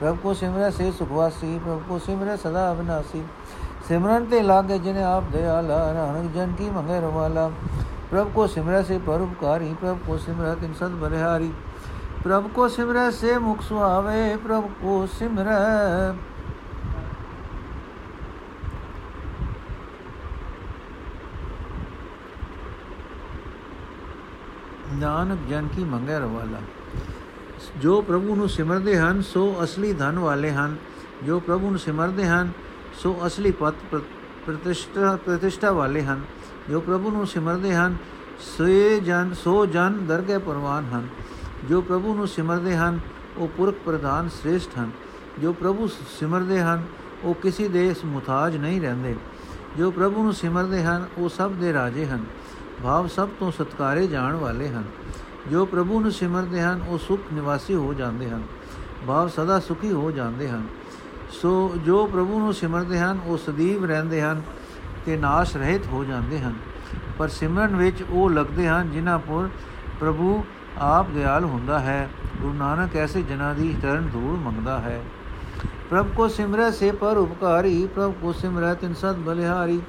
ਪ੍ਰਭ 0.00 0.16
ਕੋ 0.22 0.32
ਸਿਮਰੈ 0.34 0.70
ਸੇ 0.70 0.90
ਸੁਖਵਾਸੀ 0.90 1.58
ਪ੍ਰਭ 1.58 1.80
ਕੋ 1.88 1.98
ਸਿਮਰੈ 1.98 2.36
ਸਦਾ 2.36 2.70
ਅਬਨਾਸੀ 2.72 3.22
ਸਿਮਰਨ 3.88 4.24
ਤੇ 4.24 4.40
ਲਾਗੇ 4.42 4.78
ਜਿਨੇ 4.78 5.02
ਆਪ 5.02 5.30
ਦਇਆਲਾ 5.32 5.92
ਨਾਨਕ 5.92 6.32
ਜਨ 6.34 6.52
ਕੀ 6.58 6.70
ਮੰਗੇ 6.70 7.00
ਰਵਾਲਾ 7.00 7.50
ਪ੍ਰਭ 8.10 8.28
ਕੋ 8.34 8.46
ਸਿਮਰੈ 8.46 8.82
ਸੇ 8.82 8.98
ਪਰਉਪਕਾਰੀ 8.98 9.74
ਪ੍ਰਭ 9.80 9.98
ਕੋ 10.06 10.16
ਸਿਮਰੈ 10.16 10.54
ਤਿਨ 10.54 10.72
ਸਦ 10.80 10.94
ਬਲਿਹਾਰੀ 10.96 11.52
ਪ੍ਰਭ 12.24 12.48
ਕੋ 12.54 12.68
ਸਿਮਰੈ 12.68 13.10
ਸੇ 13.10 13.38
ਮੁਖ 13.38 13.62
ਸੁਆਵੇ 13.62 14.36
ਪ੍ਰਭ 14.36 14.64
ਕੋ 14.82 15.06
ਸਿਮਰੈ 15.18 16.12
ਨਾਨਕ 25.02 25.38
ਜਨ 25.50 25.68
ਕੀ 25.76 25.84
ਮੰਗੇ 25.84 26.18
ਰਵਾਲਾ। 26.18 26.58
ਜੋ 27.82 28.02
ਪ੍ਰਭੂ 28.02 28.34
ਨੂੰ 28.36 28.48
ਸਿਮਰਦੇ 28.48 28.98
ਹਨ, 28.98 29.22
ਸੋ 29.22 29.56
ਅਸਲੀ 29.64 29.92
ਧਨ 29.92 30.18
ਵਾਲੇ 30.18 30.50
ਹਨ। 30.50 30.76
ਜੋ 31.26 31.40
ਪ੍ਰਭੂ 31.40 31.70
ਨੂੰ 31.70 31.78
ਸਿਮਰਦੇ 31.78 32.26
ਹਨ, 32.26 32.52
ਸੋ 32.94 33.20
ਅਸਲੀ 33.26 33.50
ਪਤ 33.50 33.74
ਪ੍ਰਤਿਸ਼ਠਾ 34.46 35.18
ਪ੍ਰਤਿਸ਼ਠਾ 35.26 35.72
ਵਾਲੇ 35.72 36.02
ਹਨ। 36.02 36.20
ਜੋ 36.70 36.80
ਪ੍ਰਭੂ 36.80 37.10
ਨੂੰ 37.10 37.26
ਸਿਮਰਦੇ 37.26 37.74
ਹਨ, 37.74 37.96
ਸੇ 38.58 39.00
ਜਨ, 39.00 39.34
ਸੋ 39.34 39.66
ਜਨ 39.66 40.06
ਦਰਗਹਿ 40.06 40.38
ਪਰਵਾਨ 40.38 40.84
ਹਨ। 40.84 41.08
ਜੋ 41.68 41.80
ਪ੍ਰਭੂ 41.80 42.14
ਨੂੰ 42.14 42.28
ਸਿਮਰਦੇ 42.28 42.76
ਹਨ, 42.76 43.00
ਉਹ 43.36 43.48
ਪੁਰਖ 43.48 43.74
ਪ੍ਰਧਾਨ 43.84 44.28
ਸ੍ਰੇਸ਼ਟ 44.28 44.78
ਹਨ। 44.78 44.90
ਜੋ 45.38 45.52
ਪ੍ਰਭੂ 45.52 45.88
ਸਿਮਰਦੇ 46.20 46.60
ਹਨ, 46.60 46.82
ਉਹ 47.24 47.34
ਕਿਸੇ 47.34 47.68
ਦੇ 47.68 47.94
ਮੁਤਾਜ 48.04 48.56
ਨਹੀਂ 48.56 48.80
ਰਹਿੰਦੇ। 48.80 49.16
ਜੋ 49.78 49.90
ਪ੍ਰਭੂ 49.90 50.22
ਨੂੰ 50.22 50.32
ਸਿਮਰਦੇ 50.32 50.82
ਹਨ, 50.82 51.06
ਉਹ 51.18 51.28
ਸਭ 51.28 51.50
ਦੇ 51.50 51.72
ਰਾਜੇ 51.72 52.06
ਹਨ। 52.06 52.24
ਭਾਵ 52.82 53.06
ਸਭ 53.06 53.28
ਤੋਂ 53.40 53.52
ਸਤਕਾਰੇ 53.52 54.06
ਜਾਣ 54.06 54.34
ਵਾਲੇ 54.34 54.68
ਹਨ। 54.68 54.84
ਜੋ 55.50 55.66
ਪ੍ਰਭੂ 55.66 56.00
ਨੂੰ 56.00 56.12
ਸਿਮਰਦੇ 56.12 56.62
ਹਨ, 56.62 56.80
ਉਹ 56.88 56.98
ਸੁਖ 56.98 57.20
ਨਿਵਾਸੀ 57.32 57.74
ਹੋ 57.74 57.94
ਜਾਂਦੇ 57.94 58.30
ਹਨ। 58.30 58.42
ਭਾਵ 59.06 59.28
ਸਦਾ 59.28 59.60
ਸੁਖੀ 59.60 59.92
ਹੋ 59.92 60.10
ਜਾਂਦੇ 60.10 60.48
ਹਨ। 60.48 60.66
ਸੋ 61.30 61.74
ਜੋ 61.86 62.06
ਪ੍ਰਭੂ 62.06 62.38
ਨੂੰ 62.38 62.54
ਸਿਮਰਦੇ 62.54 62.98
ਹਨ, 62.98 63.20
ਉਹ 63.26 63.38
ਸਦੀਵ 63.38 63.84
ਰਹਿੰਦੇ 63.84 64.22
ਹਨ 64.22 64.42
ਤੇ 65.06 65.16
ਨਾਸ਼ 65.16 65.56
ਰਹਿਤ 65.56 65.86
ਹੋ 65.86 66.04
ਜਾਂਦੇ 66.04 66.40
ਹਨ। 66.40 66.54
ਪਰ 67.18 67.28
ਸਿਮਰਨ 67.28 67.76
ਵਿੱਚ 67.76 68.04
ਉਹ 68.10 68.30
ਲੱਗਦੇ 68.30 68.68
ਹਨ 68.68 68.90
ਜਿਨ੍ਹਾਂ 68.90 69.18
ਪਰ 69.18 69.48
ਪ੍ਰਭੂ 70.00 70.44
ਆਪ 70.78 71.10
ਦਿਆਲ 71.10 71.44
ਹੁੰਦਾ 71.44 71.78
ਹੈ। 71.78 72.08
ਗੁਰੂ 72.40 72.52
ਨਾਨਕ 72.52 72.96
ਐਸੇ 72.96 73.22
ਜਨਾਂ 73.22 73.54
ਦੀ 73.54 73.76
ਚਰਨ 73.82 74.08
ਧੂੜ 74.12 74.38
ਮੰਗਦਾ 74.38 74.78
ਹੈ। 74.78 75.02
ਪ੍ਰਭ 75.90 76.06
ਕੋ 76.16 76.28
ਸਿਮਰੈ 76.28 76.70
ਸੇ 76.70 76.90
ਪਰ 76.90 77.16
ਉਪਕਾਰੀ, 77.16 77.86
ਪ੍ਰਭ 77.86 78.12
ਕੋ 78.22 78.32
ਸਿਮਰੈ 78.32 78.74
ਤਿਨ 78.74 78.94
ਸਦ 78.94 79.16
ਬਲਿਹਾਰੀ। 79.16 79.80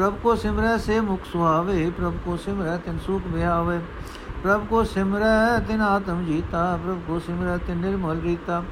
ਪ੍ਰਭ 0.00 0.14
ਕੋ 0.22 0.34
ਸਿਮਰੈ 0.34 0.76
ਸੇ 0.76 1.00
ਮੁਖ 1.00 1.24
ਸੁਹਾਵੇ, 1.32 1.90
ਪ੍ਰਭ 1.90 2.14
ਕੋ 2.24 2.36
ਸਿਮਰੈ 2.36 2.76
ਤਿਨ 2.76 2.98
ਸੁਖ 2.98 3.22
ਵਿਹਾਵੇ 3.26 3.78
ਪ੍ਰਭ 4.42 4.64
ਕੋ 4.66 4.82
ਸਿਮਰੈ 4.84 5.58
ਤਿਨ 5.68 5.80
ਆਤਮ 5.80 6.24
ਜੀਤਾ, 6.24 6.78
ਪ੍ਰਭ 6.84 6.98
ਕੋ 7.06 7.18
ਸਿਮਰੈ 7.18 7.56
ਤਿਨ 7.56 7.76
ਨਿਰਮਲ 7.76 8.20
ਰੀਤਾ। 8.20 8.62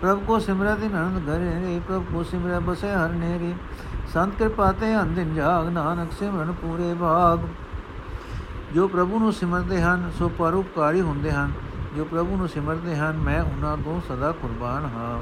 ਪ੍ਰਭ 0.00 0.18
ਕੋ 0.26 0.38
ਸਿਮਰੈ 0.38 0.74
ਤਿਨ 0.74 0.92
ਅਨੰਦ 0.92 1.28
ਘਰੇ 1.28 1.80
ਪ੍ਰਭ 1.88 2.02
ਕੋ 2.12 2.22
ਸਿਮਰੈ 2.22 2.58
ਬਸੇ 2.58 2.90
ਹਰ 2.92 3.08
ਨੇਰੇ। 3.08 3.54
ਸੰਤ 4.14 4.34
ਕਿਰਪਾ 4.34 4.72
ਤੇ 4.72 5.00
ਅੰਦਿਨ 5.00 5.34
ਜਾਗ, 5.34 5.68
ਨਾਨਕ 5.68 6.12
ਸਿਮਰਨ 6.12 6.52
ਪੂਰੇ 6.52 6.94
ਭਾਗ। 6.94 7.38
ਜੋ 8.74 8.88
ਪ੍ਰਭੂ 8.88 9.18
ਨੂੰ 9.18 9.32
ਸਿਮਰਦੇ 9.32 9.82
ਹਨ, 9.82 10.10
ਸੋ 10.18 10.28
ਪਰਉਪਕਾਰੀ 10.28 11.00
ਹੁੰਦੇ 11.00 11.32
ਹਨ। 11.32 11.52
ਜੋ 11.96 12.04
ਪ੍ਰਭੂ 12.04 12.36
ਨੂੰ 12.36 12.48
ਸਿਮਰਦੇ 12.48 12.96
ਹਨ, 12.96 13.16
ਮੈਂ 13.16 13.42
ਉਹਨਾਂ 13.42 13.76
ਤੋਂ 13.76 14.00
ਸਦਾ 14.08 14.32
ਕੁਰਬਾਨ 14.32 14.84
ਹਾਂ। 14.84 15.18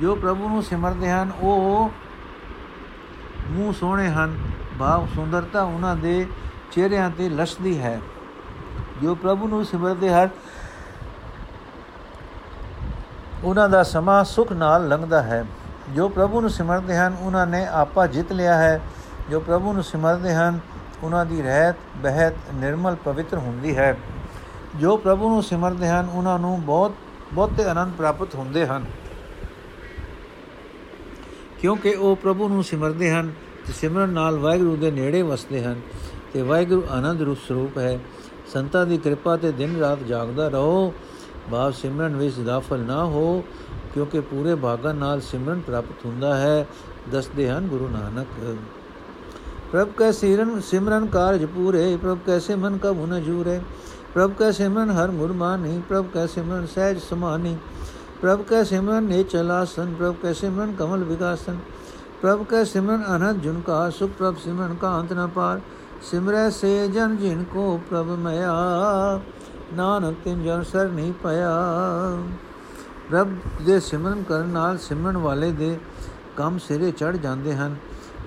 ਜੋ 0.00 0.14
ਪ੍ਰਭੂ 0.14 0.48
ਨੂੰ 0.48 0.62
ਸਿਮਰਦੇ 0.62 1.10
ਹਨ, 1.10 1.30
ਉਹ 1.40 1.90
ਮੂੰਹ 3.50 3.72
ਸੋਹਣੇ 3.72 4.08
ਹਨ, 4.08 4.38
ਭਾਵ 4.78 5.06
ਸੁੰਦਰਤਾ 5.14 5.62
ਉਹਨਾਂ 5.62 5.96
ਦੇ 5.96 6.26
ਚਿਹਰਿਆਂ 6.72 7.10
ਤੇ 7.10 7.28
ਲਸਦੀ 7.28 7.80
ਹੈ। 7.80 8.00
ਜੋ 9.02 9.14
ਪ੍ਰਭੂ 9.14 9.48
ਨੂੰ 9.48 9.64
ਸਿਮਰਦੇ 9.64 10.14
ਹਨ, 10.14 10.28
ਉਹਨਾਂ 13.44 13.68
ਦਾ 13.68 13.82
ਸਮਾਂ 13.82 14.24
ਸੁਖ 14.24 14.52
ਨਾਲ 14.52 14.88
ਲੰਘਦਾ 14.88 15.22
ਹੈ। 15.22 15.44
ਜੋ 15.90 16.08
ਪ੍ਰਭੂ 16.08 16.40
ਨੂੰ 16.40 16.50
ਸਿਮਰਦੇ 16.50 16.96
ਹਨ, 16.96 17.16
ਉਹਨਾਂ 17.20 17.46
ਨੇ 17.46 17.66
ਆਪਾ 17.66 18.06
ਜਿੱਤ 18.06 18.32
ਲਿਆ 18.32 18.54
ਹੈ। 18.54 18.80
ਜੋ 19.30 19.40
ਪ੍ਰਭੂ 19.40 19.72
ਨੂੰ 19.72 19.82
ਸਿਮਰਦੇ 19.82 20.34
ਹਨ, 20.34 20.60
ਉਹਨਾਂ 21.02 21.26
ਦੀ 21.26 21.42
ਰਹਿਤ, 21.42 21.76
ਬਹਿਤ, 21.96 22.34
ਨਿਰਮਲ, 22.54 22.94
ਪਵਿੱਤਰ 22.94 23.38
ਹੁੰਦੀ 23.38 23.76
ਹੈ। 23.76 23.98
ਜੋ 24.76 24.96
ਪ੍ਰਭੂ 24.96 25.28
ਨੂੰ 25.28 25.42
ਸਿਮਰਦੇ 25.42 25.88
ਹਨ, 25.88 26.08
ਉਹਨਾਂ 26.14 26.38
ਨੂੰ 26.38 26.64
ਬਹੁਤ, 26.64 26.92
ਬਹੁਤੇ 27.32 27.64
ਆਨੰਦ 27.64 27.92
ਪ੍ਰਾਪਤ 27.92 28.34
ਹੁੰਦੇ 28.34 28.66
ਹਨ। 28.66 28.84
ਕਿਉਂਕਿ 31.60 31.94
ਉਹ 31.94 32.16
ਪ੍ਰਭੂ 32.16 32.48
ਨੂੰ 32.48 32.64
ਸਿਮਰਦੇ 32.64 33.10
ਹਨ 33.10 33.32
ਤੇ 33.66 33.72
ਸਿਮਰਨ 33.72 34.08
ਨਾਲ 34.08 34.38
ਵਾਹਿਗੁਰੂ 34.38 34.76
ਦੇ 34.76 34.90
ਨੇੜੇ 34.90 35.22
ਵਸਦੇ 35.22 35.64
ਹਨ 35.64 35.80
ਤੇ 36.32 36.42
ਵਾਹਿਗੁਰੂ 36.42 36.82
ਆਨੰਦ 36.90 37.22
ਰੂਪ 37.22 37.38
ਸਰੂਪ 37.48 37.78
ਹੈ। 37.78 38.00
ਸੰਤਾਂ 38.52 38.86
ਦੀ 38.86 38.98
ਕਿਰਪਾ 38.98 39.36
ਤੇ 39.36 39.52
ਦਿਨ 39.52 39.78
ਰਾਤ 39.78 39.98
ਜਾਗਦਾ 39.98 40.48
ਰਹੋ। 40.48 40.94
ਬਾਪ 41.50 41.72
ਸਿਮਰਨ 41.72 42.16
ਵਿੱਚ 42.16 42.38
ਦਾਫਲ 42.38 42.80
ਨਾ 42.80 43.04
ਹੋ, 43.04 43.44
ਕਿਉਂਕਿ 43.94 44.20
ਪੂਰੇ 44.20 44.54
ਭਾਗਾਂ 44.54 44.94
ਨਾਲ 44.94 45.20
ਸਿਮਰਨ 45.20 45.60
ਪ੍ਰਾਪਤ 45.60 46.06
ਹੁੰਦਾ 46.06 46.36
ਹੈ, 46.36 46.66
ਦੱਸਦੇ 47.12 47.50
ਹਨ 47.50 47.66
ਗੁਰੂ 47.66 47.88
ਨਾਨਕ। 47.88 48.56
ਪ੍ਰਭ 49.72 49.88
ਕੈ 49.96 50.10
ਸਿਮਰਨ 50.12 50.60
ਸਿਮਰਨ 50.60 51.06
ਕਾਰਜ 51.06 51.44
ਪੂਰੇ, 51.44 51.96
ਪ੍ਰਭ 51.96 52.18
ਕੈਸੇ 52.26 52.54
ਮਨ 52.54 52.78
ਕਾ 52.78 52.92
ਭੁਨ 52.92 53.22
ਜੂਰੇ, 53.22 53.60
ਪ੍ਰਭ 54.14 54.32
ਕੈ 54.32 54.50
ਸਿਮਰਨ 54.50 54.90
ਹਰ 54.90 55.10
ਮੁਰਮਾਨੀ 55.10 55.82
ਪ੍ਰਭ 55.88 56.06
ਕੈ 56.14 56.26
ਸਿਮਰਨ 56.26 56.66
ਸਹਿਜ 56.66 56.98
ਸਮਾਨੀ 56.98 57.56
ਪ੍ਰਭ 58.20 58.42
ਕੈ 58.42 58.62
ਸਿਮਰਨ 58.64 59.04
ਨੇ 59.04 59.22
ਚਲਾਸਨ, 59.22 59.94
ਪ੍ਰਭ 59.94 60.14
ਕੈ 60.22 60.32
ਸਿਮਰਨ 60.32 60.72
ਕਮਲ 60.72 61.04
ਵਿਗਾਸਨ, 61.04 61.58
ਪ੍ਰਭ 62.22 62.44
ਕੈ 62.44 62.62
ਸਿਮਰਨ 62.64 63.04
ਅਨੰਦ 63.16 63.40
ਜੁਨ 63.42 63.60
ਕਾ, 63.60 63.88
ਸੁਖ 63.90 64.10
ਪ੍ਰਭ 64.18 64.36
ਸਿਮਰਨ 64.44 64.74
ਕਾ 64.74 64.98
ਅੰਤ 65.00 65.12
ਨ 65.12 65.26
ਪਾਰ। 65.26 65.60
ਸਿਮਰੈ 66.02 66.48
ਸੇ 66.50 66.88
ਜਨ 66.88 67.16
ਜਿਨ 67.16 67.44
ਕੋ 67.44 67.80
ਪ੍ਰਭ 67.90 68.10
ਮਇਆ, 68.18 68.54
ਨਾਨਕ 69.74 70.16
ਤਿਨ 70.24 70.42
ਜਨ 70.44 70.62
ਸਰ 70.62 70.88
ਨਹੀਂ 70.88 71.12
ਪਿਆ 71.12 71.52
ਪ੍ਰਭ 73.10 73.28
ਦੇ 73.66 73.78
ਸਿਮਰਨ 73.80 74.22
ਕਰਨ 74.22 74.48
ਨਾਲ 74.48 74.78
ਸਿਮਰਨ 74.78 75.16
ਵਾਲੇ 75.16 75.50
ਦੇ 75.52 75.78
ਕੰਮ 76.36 76.58
ਸਿਰੇ 76.58 76.90
ਚੜ 76.90 77.16
ਜਾਂਦੇ 77.16 77.54
ਹਨ। 77.54 77.76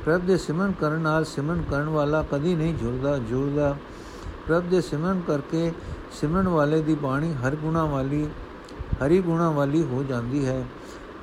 ਪ੍ਰਭ 0.05 0.22
ਦੇ 0.22 0.38
ਸਿਮਰਨ 0.38 0.72
ਕਰਨ 0.72 1.00
ਨਾਲ 1.00 1.25
ਸਿਮਰਨ 1.25 1.63
ਕਰਨ 1.72 1.89
ਵਾਲਾ 1.89 2.24
ਕਦੀ 2.31 2.55
ਨਹੀਂ 2.55 2.77
ਝੁਰਦਾ 2.77 3.17
ਝੁਰਦਾ 3.29 3.75
ਪ੍ਰਭ 4.48 4.63
ਦੇ 4.63 4.81
ਸਿਮਰਨ 4.81 5.22
ਕਰਕੇ 5.27 5.72
ਸਿਮਰਨ 6.12 6.48
ਵਾਲੇ 6.48 6.81
ਦੀ 6.81 6.96
ਬਾਣੀ 6.96 7.34
ਹਰ 7.34 7.55
ਗੁਣਾ 7.55 7.84
ਵਾਲੀ 7.86 8.27
ਹਰੀ 8.93 9.22
ਗੁਣਾ 9.22 9.51
ਵਾਲੀ 9.51 9.84
ਹੋ 9.84 10.03
ਜਾਂਦੀ 10.03 10.46
ਹੈ। 10.46 10.65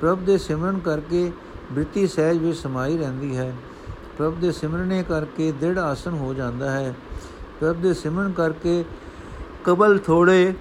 ਪ੍ਰਭ 0.01 0.19
ਦੇ 0.19 0.39
ਸਿਮਰਨ 0.39 0.79
ਕਰਕੇ 0.79 1.33
ਬ੍ਰਿਤੀ 1.73 2.07
ਸਹਿਜ 2.07 2.39
ਵਿੱਚ 2.39 2.59
ਸਮਾਈ 2.59 2.99
ਰਹਿੰਦੀ 2.99 3.37
ਹੈ। 3.37 3.57
ਪ੍ਰਭ 4.19 4.35
ਦੇ 4.35 4.53
ਸਿਮਰਨੇ 4.53 5.03
ਕਰਕੇ 5.03 5.53
ਦ੍ਰਿੜ 5.53 5.79
ਆਸਨ 5.79 6.11
ਹੋ 6.11 6.35
ਜਾਂਦਾ 6.35 6.71
ਹੈ। 6.71 6.95
ਪ੍ਰਭ 7.61 7.77
ਦੇ 7.77 7.95
ਸਿਮਰਨ 7.95 8.33
ਕਰਕੇ 8.33 8.85
ਕਬਲ 9.65 9.99
ਥੋੜੇ। 9.99 10.55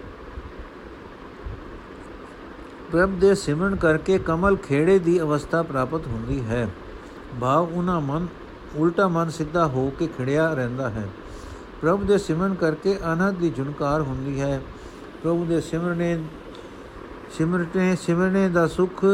ਪ੍ਰਭ 2.92 3.10
ਦੇ 3.10 3.36
ਸਿਮਰਨ 3.36 3.76
ਕਰਕੇ 3.76 4.18
ਕਮਲ 4.18 4.58
ਖੇੜੇ 4.58 5.00
ਦੀ 5.00 5.22
ਅਵਸਥਾ 5.22 5.64
ਪ੍ਰਾਪਤ 5.64 6.08
ਹੁੰਦੀ 6.08 6.46
ਹੈ। 6.46 6.70
ਭਾਵ 7.42 7.74
ਉਹਨਾਂ 7.74 8.02
ਮਨ, 8.02 8.28
ਉਲਟਾ 8.76 9.08
ਮਨ 9.08 9.30
ਸਿੱਧਾ 9.30 9.68
ਹੋ 9.68 9.94
ਕੇ 10.00 10.08
ਖੜਿਆ 10.08 10.54
ਰਹਿੰਦਾ 10.54 10.90
ਹੈ। 10.90 11.10
ਪ੍ਰਭ 11.82 12.04
ਦੇ 12.04 12.18
ਸਿਮਰਨ 12.18 12.54
ਕਰਕੇ 12.54 13.00
ਅਨਹਦ 13.14 13.34
ਦੀ 13.34 13.50
ਝੁਨਕਾਰ 13.50 14.02
ਹੁੰਦੀ 14.02 14.42
ਹੈ। 14.42 14.62
ਪ੍ਰਭੂ 15.24 15.46
ਦੇ 15.46 15.62
ਸਿਮਰਨੇ 15.62 16.24
ਸਿਮਰਤੇ 17.38 17.96
ਸਿਮਰਨੇ 17.96 18.50
ਦਾ 18.50 18.68
ਸੁਖ 18.68 19.06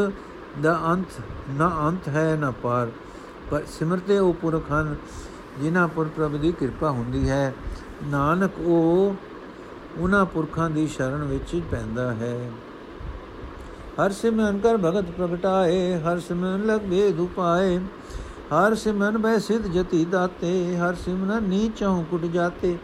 ਦਾ 0.62 0.82
ਅੰਤ, 0.88 1.08
ਨਾ 1.50 1.82
ਅੰਤ 1.88 2.08
ਹੈ, 2.08 2.38
ਨਾ 2.40 2.51
ਪਾਰ। 2.51 2.92
ਪਰ 3.51 3.63
ਸਿਮਰਤੇ 3.80 4.20
ਉਹ 4.20 4.34
ਪੁਰਖ 4.34 4.72
ਹਨ, 4.72 4.96
ਜਿਨ੍ਹਾਂ 5.60 5.88
ਪਰ 5.88 6.04
ਪ੍ਰਭੂ 6.04 6.38
ਦੀ 6.38 6.51
ਕਿਰਪਾ 6.51 6.90
ਹੁੰਦੀ 6.90 7.30
ਹੈ। 7.30 7.54
ਨਾਨਕ 8.04 8.51
ਉਹ 8.60 9.16
ਉਹਨਾਂ 9.98 10.25
ਪੁਰਖਾਂ 10.25 10.70
ਦੀ 10.70 10.88
ਸ਼ਰਨ 10.88 11.24
ਵਿੱਚ 11.24 11.62
ਪੈਂਦਾ 11.72 12.13
ਹੈ। 12.13 12.51
ਹਰ 13.72 14.12
ਸਿਮਰਨ 14.12 14.60
ਕਰ 14.60 14.78
ਭਗਤ 14.78 15.12
ਪ੍ਰਗਟਾਏ, 15.12 16.00
ਹਰ 16.00 16.20
ਸਿਮਰਨ 16.20 16.66
ਲਗ 16.66 16.86
ਵੇਦ 16.86 17.20
ਉਪਾਏ। 17.20 17.78
ਹਰ 18.54 18.75
ਸਿਮਰਨ 18.75 19.18
ਬੈ 19.18 19.38
ਸਿਧ 19.38 19.62
ਜਤੀ 19.62 20.06
ਦਾਤੇ, 20.06 20.78
ਹਰ 20.78 20.96
ਸਿਮਰਨ 20.96 21.44
ਨੀਚੋਂ 21.44 22.04
ਕੁਟ 22.04 22.22
ਜਾਤੇ। 22.22 22.78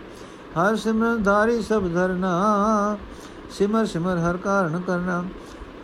ਹਰ 0.62 0.75
ਸਿਮਰਨ 0.75 1.24
ਧਾਰੀ 1.24 1.62
ਸਭ 1.62 1.84
ਧਰਨਾ 1.94 2.98
ਸਿਮਰ 3.51 3.86
ਸਿਮਰ 3.86 4.18
ਹਰ 4.18 4.38
ਕਾਰਨ 4.38 4.80
ਕਰਨਾ 4.80 5.24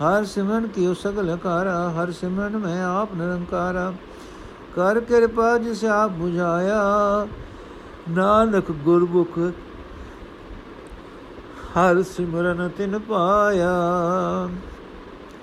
ਹਰ 0.01 0.25
ਸਿਮਰਨ 0.25 0.67
ਕੀਓ 0.67 0.93
ਸਗਲ 0.93 1.35
ਕਾਰਾ 1.37 1.89
ਹਰ 1.89 2.11
ਸਿਮਰਨ 2.11 2.57
ਮੈਂ 2.57 2.83
ਆਪ 2.85 3.13
ਨਿਰੰਕਾਰਾ 3.15 3.93
ਕਰ 4.75 4.99
ਕਿਰਪਾ 4.99 5.57
ਜਿਸ 5.57 5.83
ਆਪ 5.85 6.11
부ਝਾਇਆ 6.21 7.27
ਨਾਨਕ 8.09 8.71
ਗੁਰਮੁਖ 8.83 9.37
ਹਰ 11.77 12.01
ਸਿਮਰਨ 12.03 12.69
ਤਿਨ 12.69 12.99
ਪਾਇਆ 12.99 13.69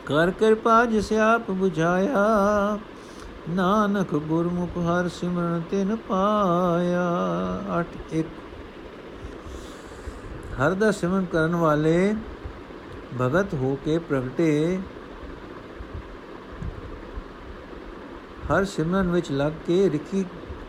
ਕਰ 0.06 0.30
ਕਿਰਪਾ 0.30 0.84
ਜਿਸ 0.84 1.12
ਆਪ 1.12 1.50
부ਝਾਇਆ 1.50 2.78
ਨਾਨਕ 3.50 4.14
ਗੁਰਮੁਖ 4.28 4.78
ਹਰ 4.78 5.08
ਸਿਮਰਨ 5.08 5.62
ਤਿਨ 5.70 5.96
ਪਾਇਆ 6.08 7.08
8 7.80 7.84
1 8.12 8.24
ਹਰ 10.60 10.74
ਦਾ 10.74 10.90
ਸਿਮਰਨ 10.90 11.24
ਕਰਨ 11.24 11.54
ਵਾਲੇ 11.54 12.14
ਭਗਤ 13.20 13.54
ਹੋ 13.54 13.78
ਕੇ 13.84 13.98
ਪ੍ਰਗਟੇ। 13.98 14.78
ਹਰ 18.50 18.64
ਸਿਮਰਨ 18.64 19.10
ਵਿੱਚ 19.10 19.30
ਲੱਗ 19.32 19.52
ਕੇ 19.66 19.90
ਰਿਖੀ 19.90 20.24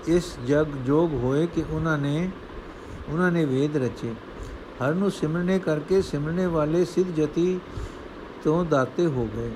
ਇਸ 0.08 0.38
ਜਗ 0.48 0.68
ਜੋਗ 0.86 1.14
ਹੋਏ 1.14 1.46
ਕਿ 1.48 1.64
ਉਹਨਾਂ 1.72 1.98
ਨੇ 1.98 2.30
ਉਹਨਾਂ 3.10 3.32
ਨੇ 3.32 3.44
ਵੇਦ 3.46 3.78
ਰਚੇ। 3.78 4.14
ਹਰ 4.82 4.94
ਨੂੰ 4.94 5.12
ਸਿਮਰਨੇ 5.12 5.60
ਕਰਕੇ 5.60 6.02
ਸਿਮਰਨੇ 6.02 6.46
ਵਾਲੇ 6.46 6.86
ਸਿੱਧ 6.86 7.14
ਜਤੀ 7.16 7.60
ਤੋਂ 8.44 8.64
ਦਾਤੇ 8.66 9.06
ਹੋ 9.08 9.28
ਗਏ। 9.36 9.52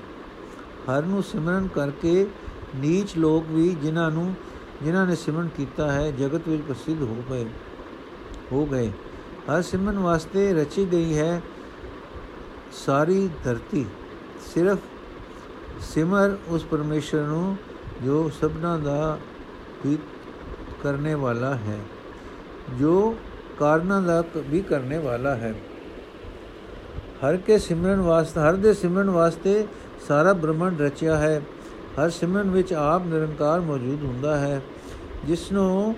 ਹਰ 0.90 1.02
ਨੂੰ 1.02 1.22
ਸਿਮਰਨ 1.22 1.68
ਕਰਕੇ 1.74 2.26
ਨੀਚ 2.76 3.16
ਲੋਕ 3.18 3.44
ਵੀ 3.48 3.68
ਜਿਨ੍ਹਾਂ 3.82 4.10
ਨੂੰ, 4.10 4.34
ਜਿਨ੍ਹਾਂ 4.82 5.06
ਨੇ 5.06 5.14
ਸਿਮਰਨ 5.14 5.48
ਕੀਤਾ 5.56 5.90
ਹੈ, 5.92 6.10
ਜਗਤ 6.10 6.48
ਵਿੱਚ 6.48 6.62
ਪ੍ਰਸਿੱਧ 6.62 7.02
ਹੋ 7.02 7.24
ਗਏ 7.30 7.46
ਹੋ 8.52 8.66
ਗਏ। 8.66 8.90
ਹਰ 9.46 9.62
ਸਿਮਰਨ 9.62 9.98
ਵਾਸਤੇ 9.98 10.52
ਰਚੀ 10.54 10.86
ਗਈ 10.92 11.16
ਹੈ 11.16 11.40
ਸਾਰੀ 12.76 13.28
ਧਰਤੀ। 13.44 13.84
ਸਿਰਫ 14.46 14.78
ਸਿਮਰ 15.82 16.36
ਉਸ 16.48 16.64
ਪਰਮੇਸ਼ਰ 16.64 17.22
ਨੂੰ 17.22 17.56
ਜੋ 18.04 18.28
ਸਭਨਾ 18.40 18.76
ਦਾ 18.78 19.18
ਵੀ 19.86 19.98
ਕਰਨੇ 20.82 21.14
ਵਾਲਾ 21.14 21.54
ਹੈ, 21.56 21.78
ਜੋ 22.78 23.16
ਕਾਰਨਾਂ 23.58 24.00
ਦਾ 24.02 24.22
ਵੀ 24.36 24.60
ਕਰਨੇ 24.60 24.98
ਵਾਲਾ 24.98 25.34
ਹੈ। 25.34 25.54
ਹਰ 27.22 27.36
ਕੇ 27.36 27.58
ਸਿਮਰਨ 27.58 28.00
ਵਾਸਤੇ, 28.00 28.40
ਹਰ 28.40 28.54
ਦੇ 28.54 28.72
ਸਿਮਰਨ 28.74 29.10
ਵਾਸਤੇ 29.10 29.66
ਸਾਰਾ 30.08 30.32
ਬ੍ਰਹਮੰਡ 30.32 30.80
ਰਚਿਆ 30.80 31.16
ਹੈ। 31.16 31.40
ਹਰ 31.94 32.10
ਸਿਮਰਨ 32.10 32.50
ਵਿੱਚ 32.50 32.72
ਆਪ 32.72 33.06
ਨਿਰੰਕਾਰ 33.06 33.60
ਮੌਜੂਦ 33.60 34.02
ਹੁੰਦਾ 34.04 34.36
ਹੈ, 34.38 34.60
ਜਿਸ 35.24 35.50
ਨੂੰ 35.52 35.94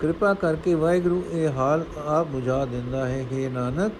ਕਿਰਪਾ 0.00 0.34
ਕਰਕੇ 0.34 0.74
ਵਾਹਿਗੁਰੂ, 0.74 1.22
ਇਹ 1.30 1.48
ਹਾਲ 1.48 1.84
ਆਪ 2.06 2.26
ਬੁਝਾ 2.26 2.64
ਦਿੰਦਾ 2.64 3.08
ਹੈ। 3.08 3.26
ਕਿ 3.30 3.48
ਨਾਨਕ, 3.48 3.92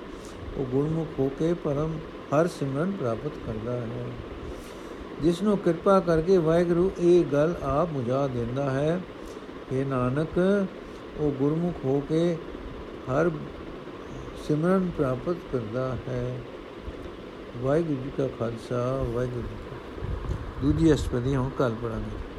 ਉਹ 0.57 0.65
ਗੁਰਮੁਖ 0.65 1.09
ਹੋ 1.19 1.31
ਕੇ 1.39 1.55
ਪਰਮ 1.55 1.99
ਹਰ 2.35 2.47
ਸਿਮਰਨ 2.47 2.91
ਪ੍ਰਾਪਤ 2.91 3.33
ਕਰਦਾ 3.47 3.73
ਹੈ। 3.73 4.07
ਜਿਸ 5.23 5.43
ਨੂੰ 5.43 5.59
ਕਿਰਪਾ 5.59 6.01
ਕਰਕੇ 6.01 6.37
ਵਾਹਿਗੁਰੂ, 6.37 6.91
ਇਹ 6.99 7.25
ਗੱਲ 7.25 7.55
ਆਪ 7.63 7.89
ਬੁਝਾ 7.89 8.27
ਦਿੰਦਾ 8.27 8.71
ਹੈ। 8.71 9.01
ਕਿ 9.71 9.85
ਨਾਨਕ, 9.85 10.67
ਉਹ 11.19 11.33
ਗੁਰਮੁਖ 11.33 11.85
ਹੋ 11.85 12.03
ਕੇ 12.09 12.37
ਹਰ 13.11 13.31
ਸਿਮਰਨ 14.49 14.91
ਪ੍ਰਾਪਤ 14.97 15.37
ਕਰਦਾ 15.53 15.97
ਹੈ। 16.09 16.39
ਵਾਹਿਗੁਰੂ 17.59 17.99
ਜੀ 18.05 18.11
ਕਾ 18.19 18.29
ਖਾਲਸਾ, 18.39 19.05
ਵਾਹਿਗੁਰੂ 19.13 19.49
ਦੂਜੀ 20.63 20.95
ਅਸ਼ਟਪਦੀ, 20.95 21.37
ਹੁਣ 21.37 21.51
ਕੱਲ 21.59 21.75
ਪੜਾਂਗੇ 21.83 22.30